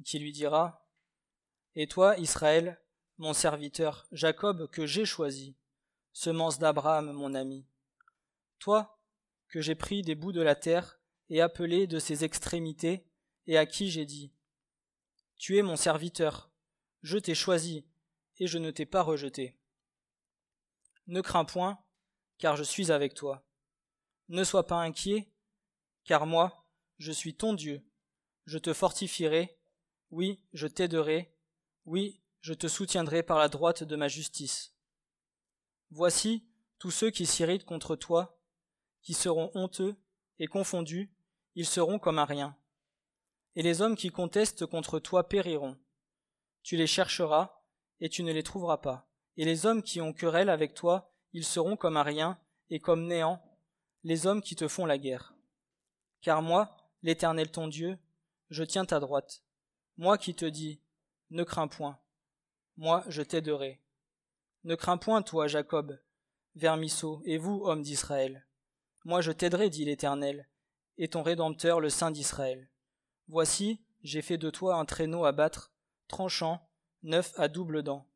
qui 0.06 0.20
lui 0.20 0.32
dira 0.32 0.88
Et 1.76 1.88
toi, 1.88 2.16
Israël, 2.20 2.80
mon 3.18 3.34
serviteur, 3.34 4.06
Jacob, 4.12 4.70
que 4.70 4.86
j'ai 4.86 5.04
choisi, 5.04 5.58
semence 6.14 6.60
d'Abraham, 6.60 7.12
mon 7.12 7.34
ami, 7.34 7.66
toi, 8.60 9.02
que 9.48 9.62
j'ai 9.62 9.74
pris 9.74 10.04
des 10.04 10.14
bouts 10.14 10.32
de 10.32 10.44
la 10.44 10.54
terre 10.54 11.00
et 11.30 11.42
appelé 11.42 11.88
de 11.88 11.98
ses 11.98 12.24
extrémités, 12.24 13.04
et 13.48 13.58
à 13.58 13.66
qui 13.66 13.90
j'ai 13.90 14.06
dit 14.06 14.32
Tu 15.38 15.58
es 15.58 15.64
mon 15.64 15.76
serviteur, 15.76 16.52
je 17.02 17.18
t'ai 17.18 17.34
choisi, 17.34 17.84
et 18.38 18.46
je 18.46 18.60
ne 18.60 18.70
t'ai 18.70 18.86
pas 18.86 19.02
rejeté. 19.02 19.58
Ne 21.08 21.22
crains 21.22 21.46
point, 21.46 21.84
car 22.38 22.56
je 22.56 22.64
suis 22.64 22.92
avec 22.92 23.16
toi. 23.16 23.44
Ne 24.28 24.44
sois 24.44 24.68
pas 24.68 24.78
inquiet, 24.78 25.32
car 26.04 26.28
moi, 26.28 26.59
je 27.00 27.12
suis 27.12 27.34
ton 27.34 27.54
Dieu. 27.54 27.82
Je 28.46 28.58
te 28.58 28.74
fortifierai, 28.74 29.58
oui, 30.12 30.44
je 30.54 30.68
t'aiderai, 30.68 31.34
oui, 31.86 32.22
je 32.42 32.54
te 32.54 32.68
soutiendrai 32.68 33.24
par 33.24 33.40
la 33.40 33.48
droite 33.48 33.84
de 33.84 33.96
ma 33.96 34.08
justice. 34.08 34.74
Voici 35.92 36.46
tous 36.78 36.92
ceux 36.92 37.10
qui 37.10 37.26
s'irritent 37.26 37.66
contre 37.66 37.96
toi, 37.96 38.40
qui 39.02 39.14
seront 39.14 39.52
honteux 39.56 39.96
et 40.40 40.48
confondus, 40.48 41.12
ils 41.56 41.66
seront 41.66 42.00
comme 42.00 42.20
un 42.20 42.26
rien. 42.26 42.56
Et 43.56 43.62
les 43.62 43.82
hommes 43.82 43.96
qui 43.96 44.10
contestent 44.10 44.66
contre 44.66 45.00
toi 45.00 45.28
périront. 45.28 45.78
Tu 46.64 46.78
les 46.78 46.88
chercheras, 46.88 47.62
et 48.00 48.10
tu 48.10 48.24
ne 48.24 48.32
les 48.32 48.44
trouveras 48.44 48.78
pas. 48.78 49.10
Et 49.38 49.46
les 49.46 49.66
hommes 49.66 49.84
qui 49.84 50.02
ont 50.02 50.14
querelle 50.14 50.50
avec 50.50 50.74
toi, 50.74 51.14
ils 51.34 51.46
seront 51.46 51.76
comme 51.76 51.98
un 51.98 52.04
rien, 52.04 52.40
et 52.70 52.80
comme 52.80 53.08
néant, 53.08 53.42
les 54.04 54.28
hommes 54.28 54.42
qui 54.42 54.56
te 54.56 54.68
font 54.68 54.86
la 54.86 54.98
guerre. 54.98 55.34
Car 56.22 56.42
moi, 56.42 56.78
l'Éternel 57.02 57.52
ton 57.52 57.68
Dieu, 57.68 57.98
je 58.50 58.64
tiens 58.64 58.86
ta 58.86 59.00
droite. 59.00 59.44
Moi 59.98 60.18
qui 60.18 60.36
te 60.36 60.46
dis, 60.46 60.82
ne 61.30 61.44
crains 61.44 61.68
point. 61.68 62.00
Moi, 62.78 63.04
je 63.08 63.22
t'aiderai. 63.22 63.82
Ne 64.64 64.76
crains 64.76 64.98
point, 64.98 65.22
toi, 65.22 65.48
Jacob, 65.48 66.00
vermisseau, 66.56 67.22
et 67.26 67.38
vous, 67.38 67.62
hommes 67.66 67.82
d'Israël. 67.82 68.46
Moi, 69.06 69.22
je 69.22 69.32
t'aiderai, 69.32 69.70
dit 69.70 69.86
l'Éternel, 69.86 70.48
et 70.98 71.08
ton 71.08 71.24
Rédempteur, 71.24 71.80
le 71.80 71.90
Saint 71.90 72.12
d'Israël. 72.12 72.70
Voici, 73.28 73.82
j'ai 74.04 74.22
fait 74.22 74.38
de 74.38 74.50
toi 74.50 74.76
un 74.76 74.86
traîneau 74.86 75.26
à 75.26 75.32
battre, 75.32 75.72
tranchant, 76.08 76.68
neuf 77.04 77.34
à 77.38 77.48
double 77.48 77.84
dents. 77.84 78.08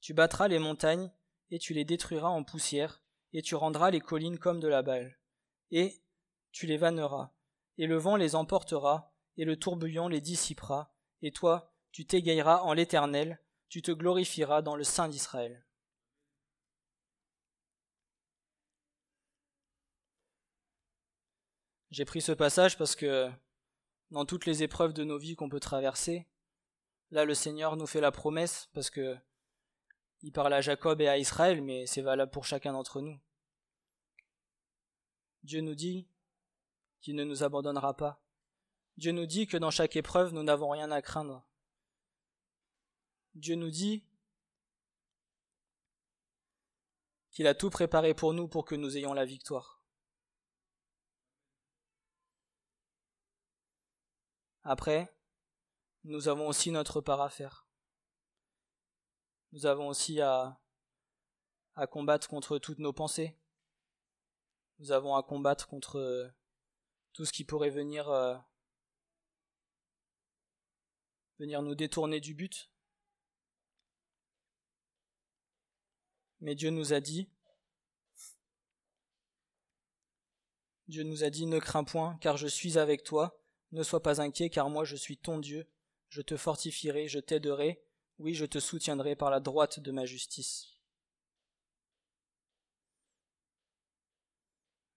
Tu 0.00 0.14
battras 0.14 0.48
les 0.48 0.58
montagnes, 0.58 1.10
et 1.50 1.58
tu 1.58 1.74
les 1.74 1.84
détruiras 1.84 2.28
en 2.28 2.42
poussière, 2.42 3.02
et 3.32 3.42
tu 3.42 3.54
rendras 3.54 3.90
les 3.90 4.00
collines 4.00 4.38
comme 4.38 4.60
de 4.60 4.68
la 4.68 4.82
balle. 4.82 5.18
Et 5.70 6.00
tu 6.52 6.66
les 6.66 6.76
vanneras, 6.76 7.32
et 7.78 7.86
le 7.86 7.96
vent 7.96 8.16
les 8.16 8.34
emportera, 8.34 9.12
et 9.36 9.44
le 9.44 9.58
tourbillon 9.58 10.08
les 10.08 10.20
dissipera, 10.20 10.94
et 11.22 11.32
toi, 11.32 11.72
tu 11.92 12.06
t'égayeras 12.06 12.62
en 12.62 12.72
l'Éternel, 12.72 13.40
tu 13.68 13.82
te 13.82 13.90
glorifieras 13.90 14.62
dans 14.62 14.76
le 14.76 14.84
Saint 14.84 15.08
d'Israël. 15.08 15.66
J'ai 21.90 22.04
pris 22.04 22.20
ce 22.20 22.32
passage 22.32 22.76
parce 22.76 22.94
que 22.94 23.30
dans 24.10 24.26
toutes 24.26 24.44
les 24.44 24.62
épreuves 24.62 24.92
de 24.92 25.04
nos 25.04 25.18
vies 25.18 25.34
qu'on 25.34 25.48
peut 25.48 25.60
traverser, 25.60 26.26
là 27.10 27.24
le 27.24 27.34
Seigneur 27.34 27.76
nous 27.76 27.86
fait 27.86 28.00
la 28.00 28.12
promesse 28.12 28.68
parce 28.74 28.90
que 28.90 29.16
il 30.22 30.32
parle 30.32 30.52
à 30.52 30.60
Jacob 30.60 31.00
et 31.00 31.08
à 31.08 31.18
Israël, 31.18 31.62
mais 31.62 31.86
c'est 31.86 32.02
valable 32.02 32.32
pour 32.32 32.44
chacun 32.44 32.72
d'entre 32.72 33.00
nous. 33.00 33.18
Dieu 35.42 35.60
nous 35.60 35.74
dit 35.74 36.08
qu'il 37.00 37.16
ne 37.16 37.24
nous 37.24 37.42
abandonnera 37.42 37.96
pas. 37.96 38.22
Dieu 38.96 39.12
nous 39.12 39.26
dit 39.26 39.46
que 39.46 39.56
dans 39.56 39.70
chaque 39.70 39.96
épreuve, 39.96 40.32
nous 40.32 40.42
n'avons 40.42 40.70
rien 40.70 40.90
à 40.90 41.02
craindre. 41.02 41.46
Dieu 43.34 43.54
nous 43.54 43.70
dit 43.70 44.04
qu'il 47.30 47.46
a 47.46 47.54
tout 47.54 47.68
préparé 47.68 48.14
pour 48.14 48.32
nous 48.32 48.48
pour 48.48 48.64
que 48.64 48.74
nous 48.74 48.96
ayons 48.96 49.12
la 49.12 49.26
victoire. 49.26 49.82
Après, 54.62 55.14
nous 56.04 56.28
avons 56.28 56.48
aussi 56.48 56.70
notre 56.70 57.00
part 57.00 57.20
à 57.20 57.28
faire. 57.28 57.68
Nous 59.52 59.66
avons 59.66 59.88
aussi 59.88 60.20
à, 60.20 60.58
à 61.74 61.86
combattre 61.86 62.28
contre 62.28 62.58
toutes 62.58 62.78
nos 62.78 62.92
pensées. 62.92 63.38
Nous 64.78 64.92
avons 64.92 65.14
à 65.14 65.22
combattre 65.22 65.68
contre 65.68 66.32
tout 67.16 67.24
ce 67.24 67.32
qui 67.32 67.44
pourrait 67.44 67.70
venir 67.70 68.10
euh, 68.10 68.36
venir 71.38 71.62
nous 71.62 71.74
détourner 71.74 72.20
du 72.20 72.34
but. 72.34 72.70
Mais 76.40 76.54
Dieu 76.54 76.68
nous 76.68 76.92
a 76.92 77.00
dit, 77.00 77.30
Dieu 80.88 81.04
nous 81.04 81.24
a 81.24 81.30
dit, 81.30 81.46
ne 81.46 81.58
crains 81.58 81.84
point, 81.84 82.18
car 82.20 82.36
je 82.36 82.46
suis 82.46 82.76
avec 82.76 83.02
toi, 83.02 83.40
ne 83.72 83.82
sois 83.82 84.02
pas 84.02 84.20
inquiet, 84.20 84.50
car 84.50 84.68
moi 84.68 84.84
je 84.84 84.96
suis 84.96 85.16
ton 85.16 85.38
Dieu, 85.38 85.66
je 86.10 86.20
te 86.20 86.36
fortifierai, 86.36 87.08
je 87.08 87.18
t'aiderai, 87.18 87.82
oui, 88.18 88.34
je 88.34 88.44
te 88.44 88.58
soutiendrai 88.58 89.16
par 89.16 89.30
la 89.30 89.40
droite 89.40 89.80
de 89.80 89.90
ma 89.90 90.04
justice. 90.04 90.76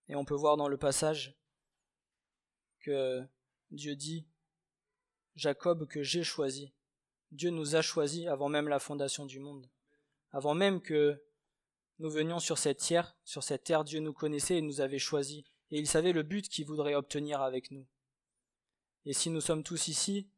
Et 0.10 0.16
on 0.16 0.26
peut 0.26 0.36
voir 0.36 0.58
dans 0.58 0.68
le 0.68 0.78
passage 0.78 1.40
que 2.79 3.24
Dieu 3.71 3.95
dit 3.95 4.25
Jacob 5.36 5.88
que 5.88 6.03
j'ai 6.03 6.24
choisi. 6.24 6.74
Dieu 7.31 7.50
nous 7.50 7.75
a 7.75 7.81
choisis 7.81 8.27
avant 8.27 8.50
même 8.50 8.68
la 8.68 8.79
fondation 8.79 9.25
du 9.25 9.39
monde. 9.39 9.70
Avant 10.31 10.53
même 10.53 10.81
que 10.81 11.24
nous 12.00 12.09
venions 12.09 12.39
sur 12.39 12.57
cette 12.57 12.79
terre, 12.79 13.15
sur 13.24 13.44
cette 13.44 13.63
terre, 13.63 13.83
Dieu 13.83 14.00
nous 14.00 14.13
connaissait 14.13 14.57
et 14.57 14.61
nous 14.61 14.81
avait 14.81 15.00
choisis, 15.00 15.44
et 15.72 15.79
il 15.79 15.87
savait 15.87 16.13
le 16.13 16.24
but 16.24 16.48
qu'il 16.48 16.65
voudrait 16.65 16.96
obtenir 16.96 17.42
avec 17.42 17.72
nous. 17.72 17.85
Et 19.05 19.13
si 19.13 19.29
nous 19.29 19.42
sommes 19.42 19.63
tous 19.63 19.87
ici, 19.87 20.29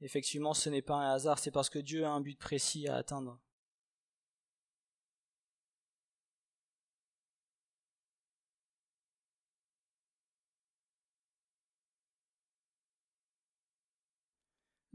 effectivement 0.00 0.54
ce 0.54 0.68
n'est 0.68 0.82
pas 0.82 0.96
un 0.96 1.12
hasard, 1.12 1.38
c'est 1.38 1.50
parce 1.50 1.70
que 1.70 1.78
Dieu 1.78 2.04
a 2.04 2.10
un 2.10 2.20
but 2.20 2.38
précis 2.38 2.88
à 2.88 2.96
atteindre. 2.96 3.40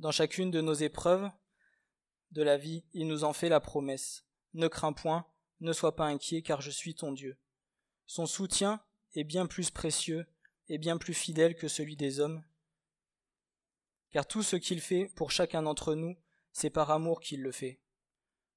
Dans 0.03 0.11
chacune 0.11 0.51
de 0.51 0.59
nos 0.59 0.73
épreuves 0.73 1.31
de 2.31 2.43
la 2.43 2.57
vie, 2.57 2.83
il 2.91 3.07
nous 3.07 3.23
en 3.23 3.31
fait 3.31 3.47
la 3.47 3.61
promesse. 3.61 4.25
Ne 4.53 4.67
crains 4.67 4.91
point, 4.91 5.25
ne 5.61 5.71
sois 5.71 5.95
pas 5.95 6.07
inquiet, 6.07 6.41
car 6.41 6.59
je 6.59 6.71
suis 6.71 6.93
ton 6.93 7.13
Dieu. 7.13 7.37
Son 8.05 8.25
soutien 8.25 8.83
est 9.13 9.23
bien 9.23 9.45
plus 9.45 9.71
précieux 9.71 10.27
et 10.67 10.77
bien 10.77 10.97
plus 10.97 11.13
fidèle 11.13 11.55
que 11.55 11.69
celui 11.69 11.95
des 11.95 12.19
hommes, 12.19 12.43
car 14.11 14.27
tout 14.27 14.43
ce 14.43 14.57
qu'il 14.57 14.81
fait 14.81 15.05
pour 15.15 15.31
chacun 15.31 15.61
d'entre 15.61 15.95
nous, 15.95 16.17
c'est 16.51 16.69
par 16.69 16.91
amour 16.91 17.21
qu'il 17.21 17.41
le 17.41 17.53
fait. 17.53 17.79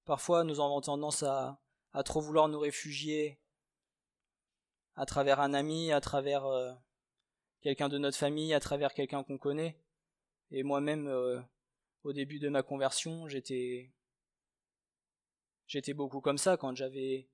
Parfois, 0.05 0.43
nous 0.43 0.59
avons 0.59 0.81
tendance 0.81 1.23
à, 1.23 1.61
trop 2.05 2.21
vouloir 2.21 2.49
nous 2.49 2.59
réfugier 2.59 3.39
à 4.97 5.07
travers 5.07 5.39
un 5.39 5.55
ami, 5.55 5.93
à 5.93 6.01
travers 6.01 6.45
euh, 6.47 6.73
quelqu'un 7.61 7.89
de 7.89 7.99
notre 7.99 8.19
famille, 8.19 8.53
à 8.53 8.59
travers 8.59 8.93
quelqu'un 8.93 9.23
qu'on 9.23 9.39
connaît. 9.39 9.81
Et 10.51 10.63
moi-même, 10.63 11.09
euh, 11.09 11.41
au 12.05 12.13
début 12.13 12.39
de 12.39 12.49
ma 12.49 12.63
conversion, 12.63 13.29
j'étais 13.29 13.93
beaucoup 15.95 16.21
comme 16.21 16.39
ça 16.39 16.57
quand 16.57 16.75
j'avais 16.75 17.29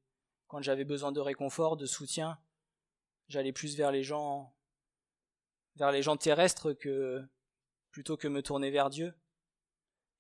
quand 0.49 0.61
j'avais 0.61 0.85
besoin 0.85 1.13
de 1.13 1.21
réconfort, 1.21 1.79
de 1.79 1.87
soutien, 1.87 2.39
j'allais 3.29 3.53
plus 3.53 3.75
vers 3.77 3.91
les 3.91 4.03
gens 4.03 4.55
vers 5.77 5.93
les 5.93 6.03
gens 6.03 6.17
terrestres 6.17 6.75
que 6.75 7.23
plutôt 7.91 8.17
que 8.19 8.29
me 8.29 8.43
tourner 8.43 8.71
vers 8.71 8.91
Dieu. 8.91 9.15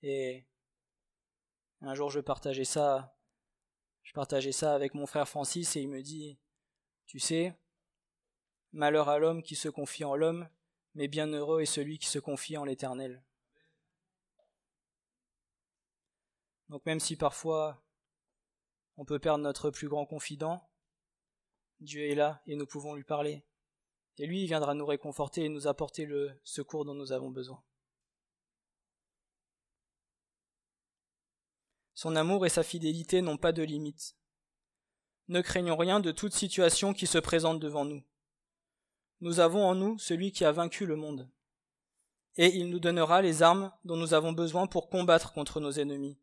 Et 0.03 0.47
un 1.83 1.95
jour 1.95 2.11
je 2.11 2.21
partageais 2.21 2.65
ça 2.65 3.15
je 4.03 4.13
partageais 4.13 4.53
ça 4.53 4.75
avec 4.75 4.95
mon 4.95 5.07
frère 5.07 5.29
Francis 5.29 5.77
et 5.77 5.81
il 5.83 5.89
me 5.89 6.03
dit 6.03 6.39
Tu 7.07 7.19
sais, 7.19 7.55
malheur 8.73 9.09
à 9.09 9.19
l'homme 9.19 9.43
qui 9.43 9.57
se 9.57 9.69
confie 9.69 10.05
en 10.05 10.17
l'homme, 10.17 10.49
mais 10.95 11.09
bienheureux 11.09 11.63
est 11.63 11.67
celui 11.67 11.99
qui 11.99 12.07
se 12.07 12.19
confie 12.19 12.57
en 12.57 12.65
l'Éternel. 12.65 13.23
Donc 16.69 16.85
même 16.87 17.01
si 17.01 17.17
parfois 17.17 17.83
on 18.97 19.05
peut 19.05 19.19
perdre 19.19 19.43
notre 19.45 19.71
plus 19.71 19.89
grand 19.89 20.07
confident, 20.07 20.69
Dieu 21.81 22.09
est 22.11 22.15
là 22.15 22.43
et 22.47 22.57
nous 22.57 22.67
pouvons 22.67 22.95
lui 22.95 23.05
parler. 23.05 23.45
Et 24.19 24.27
lui 24.27 24.47
viendra 24.47 24.75
nous 24.75 24.87
réconforter 24.87 25.45
et 25.45 25.49
nous 25.49 25.67
apporter 25.67 26.05
le 26.05 26.39
secours 26.45 26.85
dont 26.85 26.95
nous 26.95 27.13
avons 27.13 27.31
besoin. 27.31 27.63
Son 31.95 32.15
amour 32.15 32.45
et 32.47 32.51
sa 32.51 32.63
fidélité 32.63 33.23
n'ont 33.23 33.39
pas 33.39 33.53
de 33.53 33.63
limite. 33.63 34.17
Ne 35.29 35.41
craignons 35.41 35.77
rien 35.77 36.01
de 36.01 36.13
toute 36.13 36.35
situation 36.35 36.93
qui 36.93 37.07
se 37.07 37.19
présente 37.19 37.59
devant 37.59 37.85
nous 37.85 38.03
nous 39.23 39.39
avons 39.39 39.65
en 39.65 39.77
nous 39.77 39.99
celui 40.01 40.33
qui 40.33 40.45
a 40.45 40.51
vaincu 40.51 40.85
le 40.85 40.97
monde. 40.97 41.29
Et 42.37 42.57
il 42.57 42.69
nous 42.69 42.81
donnera 42.81 43.23
les 43.23 43.43
armes 43.43 43.71
dont 43.85 43.97
nous 43.97 44.15
avons 44.15 44.33
besoin 44.33 44.67
pour 44.67 44.91
combattre 44.91 45.33
contre 45.33 45.61
nos 45.61 45.71
ennemis, 45.71 46.19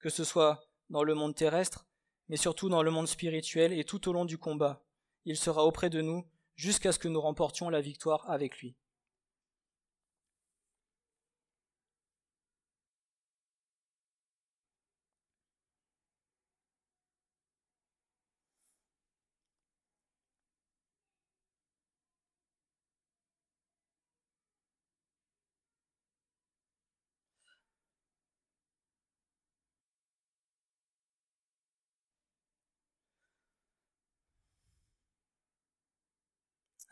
que 0.00 0.10
ce 0.10 0.24
soit 0.24 0.60
dans 0.90 1.04
le 1.04 1.14
monde 1.14 1.36
terrestre, 1.36 1.86
mais 2.28 2.36
surtout 2.36 2.68
dans 2.68 2.82
le 2.82 2.90
monde 2.90 3.06
spirituel 3.06 3.72
et 3.72 3.84
tout 3.84 4.08
au 4.08 4.12
long 4.12 4.24
du 4.24 4.36
combat. 4.36 4.82
Il 5.26 5.36
sera 5.36 5.64
auprès 5.64 5.90
de 5.90 6.00
nous 6.00 6.26
jusqu'à 6.56 6.90
ce 6.90 6.98
que 6.98 7.06
nous 7.06 7.20
remportions 7.20 7.70
la 7.70 7.80
victoire 7.80 8.28
avec 8.28 8.58
lui. 8.58 8.74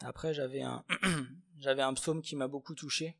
Après, 0.00 0.32
j'avais 0.34 0.62
un, 1.82 1.94
psaume 1.94 2.22
qui 2.22 2.36
m'a 2.36 2.48
beaucoup 2.48 2.74
touché. 2.74 3.16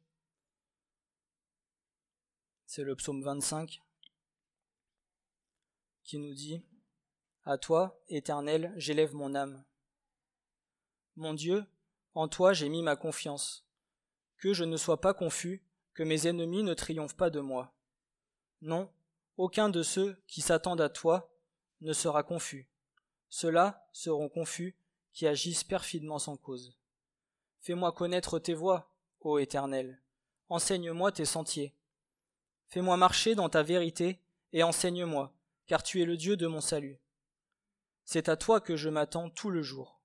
C'est 2.67 2.85
le 2.85 2.95
psaume 2.95 3.23
25 3.23 3.83
qui 6.05 6.19
nous 6.19 6.35
dit 6.35 6.63
À 7.45 7.59
toi, 7.59 8.01
Éternel, 8.09 8.73
j'élève 8.77 9.15
mon 9.15 9.35
âme. 9.35 9.65
Mon 11.17 11.35
Dieu, 11.35 11.67
en 12.15 12.29
toi 12.29 12.53
j'ai 12.53 12.69
mis 12.69 12.83
ma 12.83 12.97
confiance. 12.97 13.67
que 14.39 14.53
je 14.53 14.65
ne 14.65 14.77
sois 14.77 15.01
pas 15.01 15.15
confus, 15.15 15.63
que 15.95 16.03
mes 16.05 16.29
ennemis 16.29 16.63
ne 16.63 16.75
triomphent 16.75 17.17
pas 17.17 17.29
de 17.29 17.41
moi. 17.41 17.75
Non, 18.63 18.91
aucun 19.37 19.69
de 19.69 19.83
ceux 19.83 20.23
qui 20.27 20.41
s'attendent 20.41 20.81
à 20.81 20.89
toi 20.89 21.31
ne 21.81 21.93
sera 21.93 22.23
confus. 22.23 22.69
Ceux-là 23.29 23.89
seront 23.93 24.29
confus 24.29 24.77
qui 25.19 25.27
agissent 25.27 25.65
perfidement 25.65 26.21
sans 26.21 26.37
cause. 26.37 26.79
Fais-moi 27.59 27.91
connaître 27.91 28.39
tes 28.39 28.55
voies, 28.55 28.89
ô 29.19 29.41
Éternel. 29.41 30.01
Enseigne-moi 30.49 31.11
tes 31.11 31.25
sentiers. 31.25 31.75
Fais-moi 32.69 32.97
marcher 32.97 33.35
dans 33.35 33.49
ta 33.49 33.65
vérité 33.65 34.21
et 34.53 34.63
enseigne-moi, 34.63 35.35
car 35.67 35.83
tu 35.83 36.01
es 36.01 36.05
le 36.05 36.17
Dieu 36.17 36.37
de 36.37 36.47
mon 36.47 36.61
salut. 36.61 37.01
C'est 38.05 38.29
à 38.29 38.37
toi 38.37 38.61
que 38.61 38.77
je 38.77 38.89
m'attends 38.89 39.29
tout 39.29 39.51
le 39.51 39.61
jour. 39.61 40.01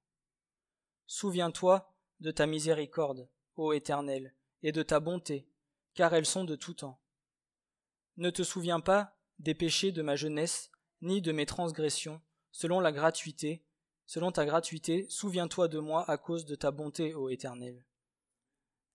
Souviens-toi 1.05 1.93
de 2.19 2.31
ta 2.31 2.47
miséricorde, 2.47 3.29
ô 3.55 3.71
Éternel, 3.71 4.33
et 4.63 4.71
de 4.71 4.81
ta 4.81 4.99
bonté, 4.99 5.47
car 5.93 6.15
elles 6.15 6.25
sont 6.25 6.43
de 6.43 6.55
tout 6.55 6.73
temps. 6.73 6.99
Ne 8.17 8.31
te 8.31 8.41
souviens 8.41 8.79
pas 8.79 9.15
des 9.37 9.53
péchés 9.53 9.91
de 9.91 10.01
ma 10.01 10.15
jeunesse, 10.15 10.71
ni 11.03 11.21
de 11.21 11.31
mes 11.31 11.45
transgressions, 11.45 12.19
selon 12.49 12.79
la 12.79 12.91
gratuité, 12.91 13.63
selon 14.05 14.31
ta 14.31 14.45
gratuité, 14.45 15.05
souviens-toi 15.09 15.67
de 15.67 15.79
moi 15.79 16.09
à 16.09 16.17
cause 16.17 16.45
de 16.45 16.55
ta 16.55 16.71
bonté, 16.71 17.13
ô 17.13 17.29
Éternel. 17.29 17.85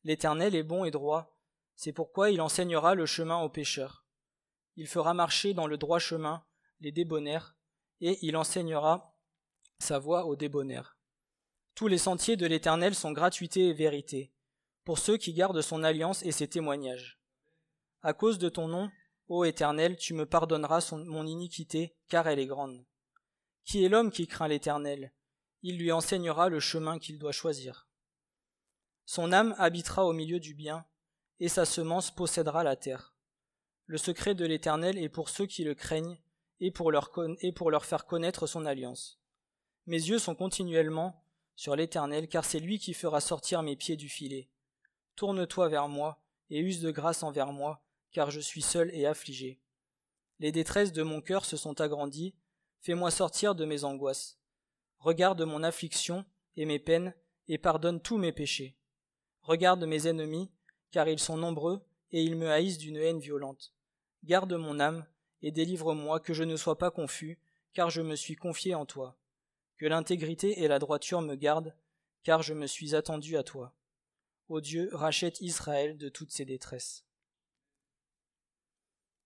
L'Éternel 0.04 0.54
est 0.54 0.62
bon 0.62 0.84
et 0.84 0.90
droit, 0.90 1.38
c'est 1.76 1.92
pourquoi 1.92 2.30
il 2.30 2.40
enseignera 2.40 2.94
le 2.94 3.06
chemin 3.06 3.38
aux 3.38 3.48
pécheurs. 3.48 4.04
Il 4.76 4.86
fera 4.86 5.14
marcher 5.14 5.54
dans 5.54 5.66
le 5.66 5.76
droit 5.76 5.98
chemin 5.98 6.44
les 6.80 6.92
débonnaires, 6.92 7.56
et 8.00 8.18
il 8.22 8.36
enseignera 8.36 9.16
sa 9.78 9.98
voie 9.98 10.26
aux 10.26 10.36
débonnaires. 10.36 10.98
Tous 11.74 11.86
les 11.86 11.98
sentiers 11.98 12.36
de 12.36 12.46
l'Éternel 12.46 12.94
sont 12.94 13.12
gratuité 13.12 13.68
et 13.68 13.72
vérité, 13.72 14.32
pour 14.84 14.98
ceux 14.98 15.16
qui 15.16 15.32
gardent 15.32 15.60
son 15.60 15.84
alliance 15.84 16.24
et 16.24 16.32
ses 16.32 16.48
témoignages. 16.48 17.20
À 18.02 18.12
cause 18.12 18.38
de 18.38 18.48
ton 18.48 18.68
nom, 18.68 18.90
ô 19.28 19.44
Éternel, 19.44 19.96
tu 19.96 20.14
me 20.14 20.26
pardonneras 20.26 20.92
mon 20.92 21.26
iniquité, 21.26 21.96
car 22.08 22.26
elle 22.26 22.38
est 22.38 22.46
grande. 22.46 22.84
Qui 23.68 23.84
est 23.84 23.90
l'homme 23.90 24.10
qui 24.10 24.26
craint 24.26 24.48
l'Éternel? 24.48 25.12
Il 25.60 25.76
lui 25.76 25.92
enseignera 25.92 26.48
le 26.48 26.58
chemin 26.58 26.98
qu'il 26.98 27.18
doit 27.18 27.32
choisir. 27.32 27.86
Son 29.04 29.30
âme 29.30 29.54
habitera 29.58 30.06
au 30.06 30.14
milieu 30.14 30.40
du 30.40 30.54
bien, 30.54 30.86
et 31.38 31.48
sa 31.48 31.66
semence 31.66 32.10
possédera 32.10 32.64
la 32.64 32.76
terre. 32.76 33.12
Le 33.84 33.98
secret 33.98 34.34
de 34.34 34.46
l'Éternel 34.46 34.96
est 34.96 35.10
pour 35.10 35.28
ceux 35.28 35.44
qui 35.44 35.64
le 35.64 35.74
craignent, 35.74 36.18
et 36.60 36.70
pour 36.70 36.90
leur, 36.90 37.84
faire 37.84 38.06
connaître 38.06 38.46
son 38.46 38.64
alliance. 38.64 39.20
Mes 39.84 40.00
yeux 40.00 40.18
sont 40.18 40.34
continuellement 40.34 41.22
sur 41.54 41.76
l'Éternel, 41.76 42.26
car 42.26 42.46
c'est 42.46 42.60
lui 42.60 42.78
qui 42.78 42.94
fera 42.94 43.20
sortir 43.20 43.62
mes 43.62 43.76
pieds 43.76 43.96
du 43.96 44.08
filet. 44.08 44.48
Tourne-toi 45.14 45.68
vers 45.68 45.88
moi, 45.88 46.22
et 46.48 46.60
use 46.60 46.80
de 46.80 46.90
grâce 46.90 47.22
envers 47.22 47.52
moi, 47.52 47.84
car 48.12 48.30
je 48.30 48.40
suis 48.40 48.62
seul 48.62 48.90
et 48.94 49.04
affligé. 49.04 49.60
Les 50.38 50.52
détresses 50.52 50.94
de 50.94 51.02
mon 51.02 51.20
cœur 51.20 51.44
se 51.44 51.58
sont 51.58 51.82
agrandies, 51.82 52.34
Fais-moi 52.80 53.10
sortir 53.10 53.54
de 53.54 53.64
mes 53.64 53.84
angoisses. 53.84 54.38
Regarde 54.98 55.42
mon 55.42 55.62
affliction 55.62 56.24
et 56.56 56.64
mes 56.64 56.78
peines, 56.78 57.14
et 57.48 57.58
pardonne 57.58 58.00
tous 58.00 58.18
mes 58.18 58.32
péchés. 58.32 58.76
Regarde 59.42 59.84
mes 59.84 60.06
ennemis, 60.06 60.50
car 60.90 61.08
ils 61.08 61.18
sont 61.18 61.36
nombreux, 61.36 61.82
et 62.12 62.22
ils 62.22 62.36
me 62.36 62.50
haïssent 62.50 62.78
d'une 62.78 62.96
haine 62.96 63.20
violente. 63.20 63.72
Garde 64.24 64.52
mon 64.52 64.80
âme, 64.80 65.06
et 65.42 65.52
délivre-moi, 65.52 66.20
que 66.20 66.34
je 66.34 66.44
ne 66.44 66.56
sois 66.56 66.78
pas 66.78 66.90
confus, 66.90 67.38
car 67.72 67.90
je 67.90 68.02
me 68.02 68.16
suis 68.16 68.36
confié 68.36 68.74
en 68.74 68.86
toi. 68.86 69.16
Que 69.76 69.86
l'intégrité 69.86 70.62
et 70.62 70.68
la 70.68 70.78
droiture 70.78 71.22
me 71.22 71.36
gardent, 71.36 71.74
car 72.24 72.42
je 72.42 72.54
me 72.54 72.66
suis 72.66 72.94
attendu 72.94 73.36
à 73.36 73.42
toi. 73.42 73.74
Ô 74.48 74.60
Dieu, 74.60 74.90
rachète 74.92 75.40
Israël 75.40 75.96
de 75.96 76.08
toutes 76.08 76.32
ses 76.32 76.44
détresses. 76.44 77.04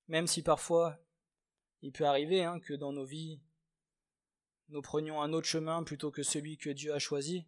Même 0.08 0.26
si 0.26 0.42
parfois 0.42 0.98
il 1.82 1.92
peut 1.92 2.06
arriver 2.06 2.44
hein, 2.44 2.60
que 2.60 2.74
dans 2.74 2.92
nos 2.92 3.04
vies, 3.04 3.40
nous 4.68 4.82
prenions 4.82 5.20
un 5.20 5.32
autre 5.32 5.48
chemin 5.48 5.82
plutôt 5.82 6.10
que 6.10 6.22
celui 6.22 6.56
que 6.56 6.70
Dieu 6.70 6.94
a 6.94 6.98
choisi. 6.98 7.46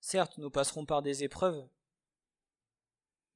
Certes, 0.00 0.38
nous 0.38 0.50
passerons 0.50 0.86
par 0.86 1.02
des 1.02 1.24
épreuves, 1.24 1.68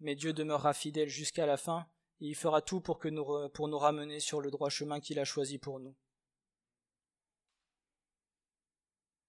mais 0.01 0.14
Dieu 0.14 0.33
demeurera 0.33 0.75
fidèle 0.75 1.09
jusqu'à 1.09 1.47
la 1.47 1.57
fin, 1.57 1.88
et 2.21 2.29
il 2.29 2.35
fera 2.37 2.62
tout 2.62 2.81
pour, 2.81 2.99
que 2.99 3.09
nous, 3.09 3.25
nous 3.25 3.79
ramener 3.79 4.21
sur 4.21 4.40
le 4.40 4.51
droit 4.51 4.68
chemin 4.68 5.01
qu'il 5.01 5.18
a 5.18 5.25
choisi 5.25 5.59
pour 5.59 5.81
nous. 5.81 5.97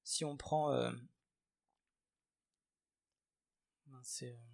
Si 0.04 0.26
on 0.26 0.38
prend... 0.38 0.72
Euh, 0.72 0.92
c'est... 4.04 4.34
Euh, 4.34 4.53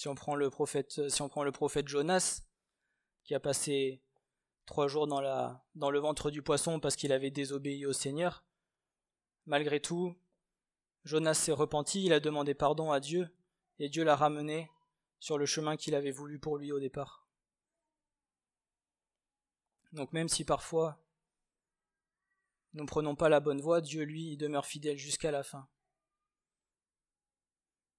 Si 0.00 0.08
on 0.08 0.14
prend 0.14 0.34
le 0.34 0.48
prophète, 0.48 0.98
euh, 0.98 1.10
si 1.10 1.20
on 1.20 1.28
prend 1.28 1.44
le 1.44 1.52
prophète 1.52 1.86
Jonas, 1.86 2.40
qui 3.22 3.34
a 3.34 3.38
passé 3.38 4.00
trois 4.64 4.88
jours 4.88 5.06
dans, 5.06 5.20
le 5.20 5.98
ventre 5.98 6.30
du 6.30 6.40
poisson 6.40 6.80
parce 6.80 6.96
qu'il 6.96 7.12
avait 7.12 7.30
désobéi 7.30 7.84
au 7.84 7.92
Seigneur, 7.92 8.42
malgré 9.44 9.78
tout, 9.78 10.16
Jonas 11.04 11.34
s'est 11.34 11.52
repenti, 11.52 12.02
il 12.02 12.14
a 12.14 12.20
demandé 12.20 12.54
pardon 12.54 12.90
à 12.90 12.98
Dieu, 12.98 13.28
et 13.78 13.90
Dieu 13.90 14.02
l'a 14.02 14.16
ramené 14.16 14.70
sur 15.18 15.36
le 15.36 15.44
chemin 15.44 15.76
qu'il 15.76 15.94
avait 15.94 16.12
voulu 16.12 16.38
pour 16.38 16.56
lui 16.56 16.72
au 16.72 16.80
départ. 16.80 17.28
Donc 19.92 20.14
même 20.14 20.30
si 20.30 20.46
parfois 20.46 20.98
nous 22.72 22.84
ne 22.84 22.88
prenons 22.88 23.16
pas 23.16 23.28
la 23.28 23.40
bonne 23.40 23.60
voie, 23.60 23.82
Dieu 23.82 24.04
lui, 24.04 24.38
demeure 24.38 24.64
fidèle 24.64 24.96
jusqu'à 24.96 25.30
la 25.30 25.42
fin. 25.42 25.68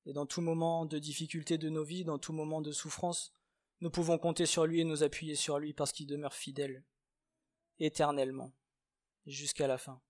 Et 0.06 0.14
dans 0.14 0.26
tout 0.26 0.42
moment 0.42 0.86
de 0.86 0.98
difficulté 1.00 1.58
de 1.58 1.70
nos 1.70 1.84
vies, 1.84 2.04
dans 2.04 2.18
tout 2.18 2.34
moment 2.34 2.62
de 2.62 2.72
souffrance, 2.72 3.34
nous 3.82 3.90
pouvons 3.92 4.18
compter 4.18 4.46
sur 4.46 4.66
lui 4.66 4.82
et 4.82 4.84
nous 4.84 5.04
appuyer 5.04 5.36
sur 5.36 5.60
lui 5.60 5.74
parce 5.74 5.92
qu'il 5.92 6.08
demeure 6.08 6.34
fidèle, 6.34 6.84
éternellement, 7.80 8.54
jusqu'à 9.26 9.68
la 9.68 9.78
fin. 9.78 10.02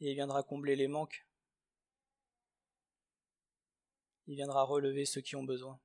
Et 0.00 0.10
il 0.10 0.14
viendra 0.14 0.42
combler 0.42 0.76
les 0.76 0.88
manques. 0.88 1.26
Il 4.26 4.34
viendra 4.36 4.62
relever 4.64 5.04
ceux 5.04 5.20
qui 5.20 5.36
ont 5.36 5.44
besoin. 5.44 5.80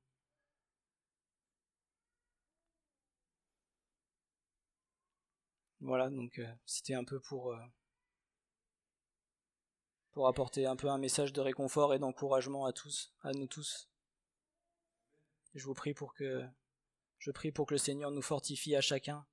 Voilà, 5.82 6.10
donc 6.10 6.39
euh, 6.39 6.54
c'était 6.65 6.93
un 6.93 7.04
peu 7.04 7.19
pour 7.19 7.54
euh, 7.54 7.58
pour 10.19 10.27
apporter 10.27 10.65
un 10.65 10.75
peu 10.75 10.89
un 10.89 10.97
message 10.97 11.32
de 11.32 11.39
réconfort 11.39 11.93
et 11.93 11.97
d'encouragement 11.97 12.65
à 12.65 12.73
tous, 12.73 13.13
à 13.21 13.32
nous 13.32 13.47
tous. 13.47 13.89
Je 15.53 15.63
vous 15.63 15.73
prie 15.73 15.93
pour 15.93 16.13
que 16.13 16.43
je 17.19 17.32
prie 17.32 17.53
pour 17.53 17.65
que 17.65 17.75
le 17.75 17.77
Seigneur 17.77 18.12
nous 18.12 18.21
fortifie 18.21 18.75
à 18.75 18.82
chacun 18.82 19.25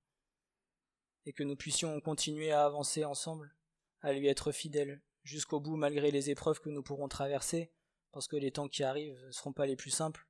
et 1.24 1.32
que 1.32 1.42
nous 1.42 1.56
puissions 1.56 2.00
continuer 2.00 2.52
à 2.52 2.64
avancer 2.64 3.04
ensemble, 3.04 3.56
à 4.00 4.12
lui 4.12 4.28
être 4.28 4.52
fidèles 4.52 5.02
jusqu'au 5.24 5.58
bout 5.58 5.74
malgré 5.74 6.12
les 6.12 6.30
épreuves 6.30 6.60
que 6.60 6.70
nous 6.70 6.84
pourrons 6.84 7.08
traverser, 7.08 7.72
parce 8.12 8.28
que 8.28 8.36
les 8.36 8.52
temps 8.52 8.68
qui 8.68 8.84
arrivent 8.84 9.20
ne 9.26 9.32
seront 9.32 9.52
pas 9.52 9.66
les 9.66 9.74
plus 9.74 9.90
simples. 9.90 10.28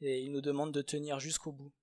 Et 0.00 0.22
il 0.22 0.32
nous 0.32 0.40
demande 0.40 0.72
de 0.72 0.80
tenir 0.80 1.20
jusqu'au 1.20 1.52
bout. 1.52 1.74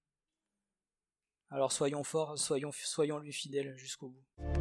Alors 1.52 1.71
soyons 1.71 2.04
forts, 2.04 2.39
soyons, 2.39 2.71
soyons 2.71 3.19
lui 3.19 3.34
fidèles 3.34 3.78
jusqu'au 3.78 4.10
bout. 4.10 4.61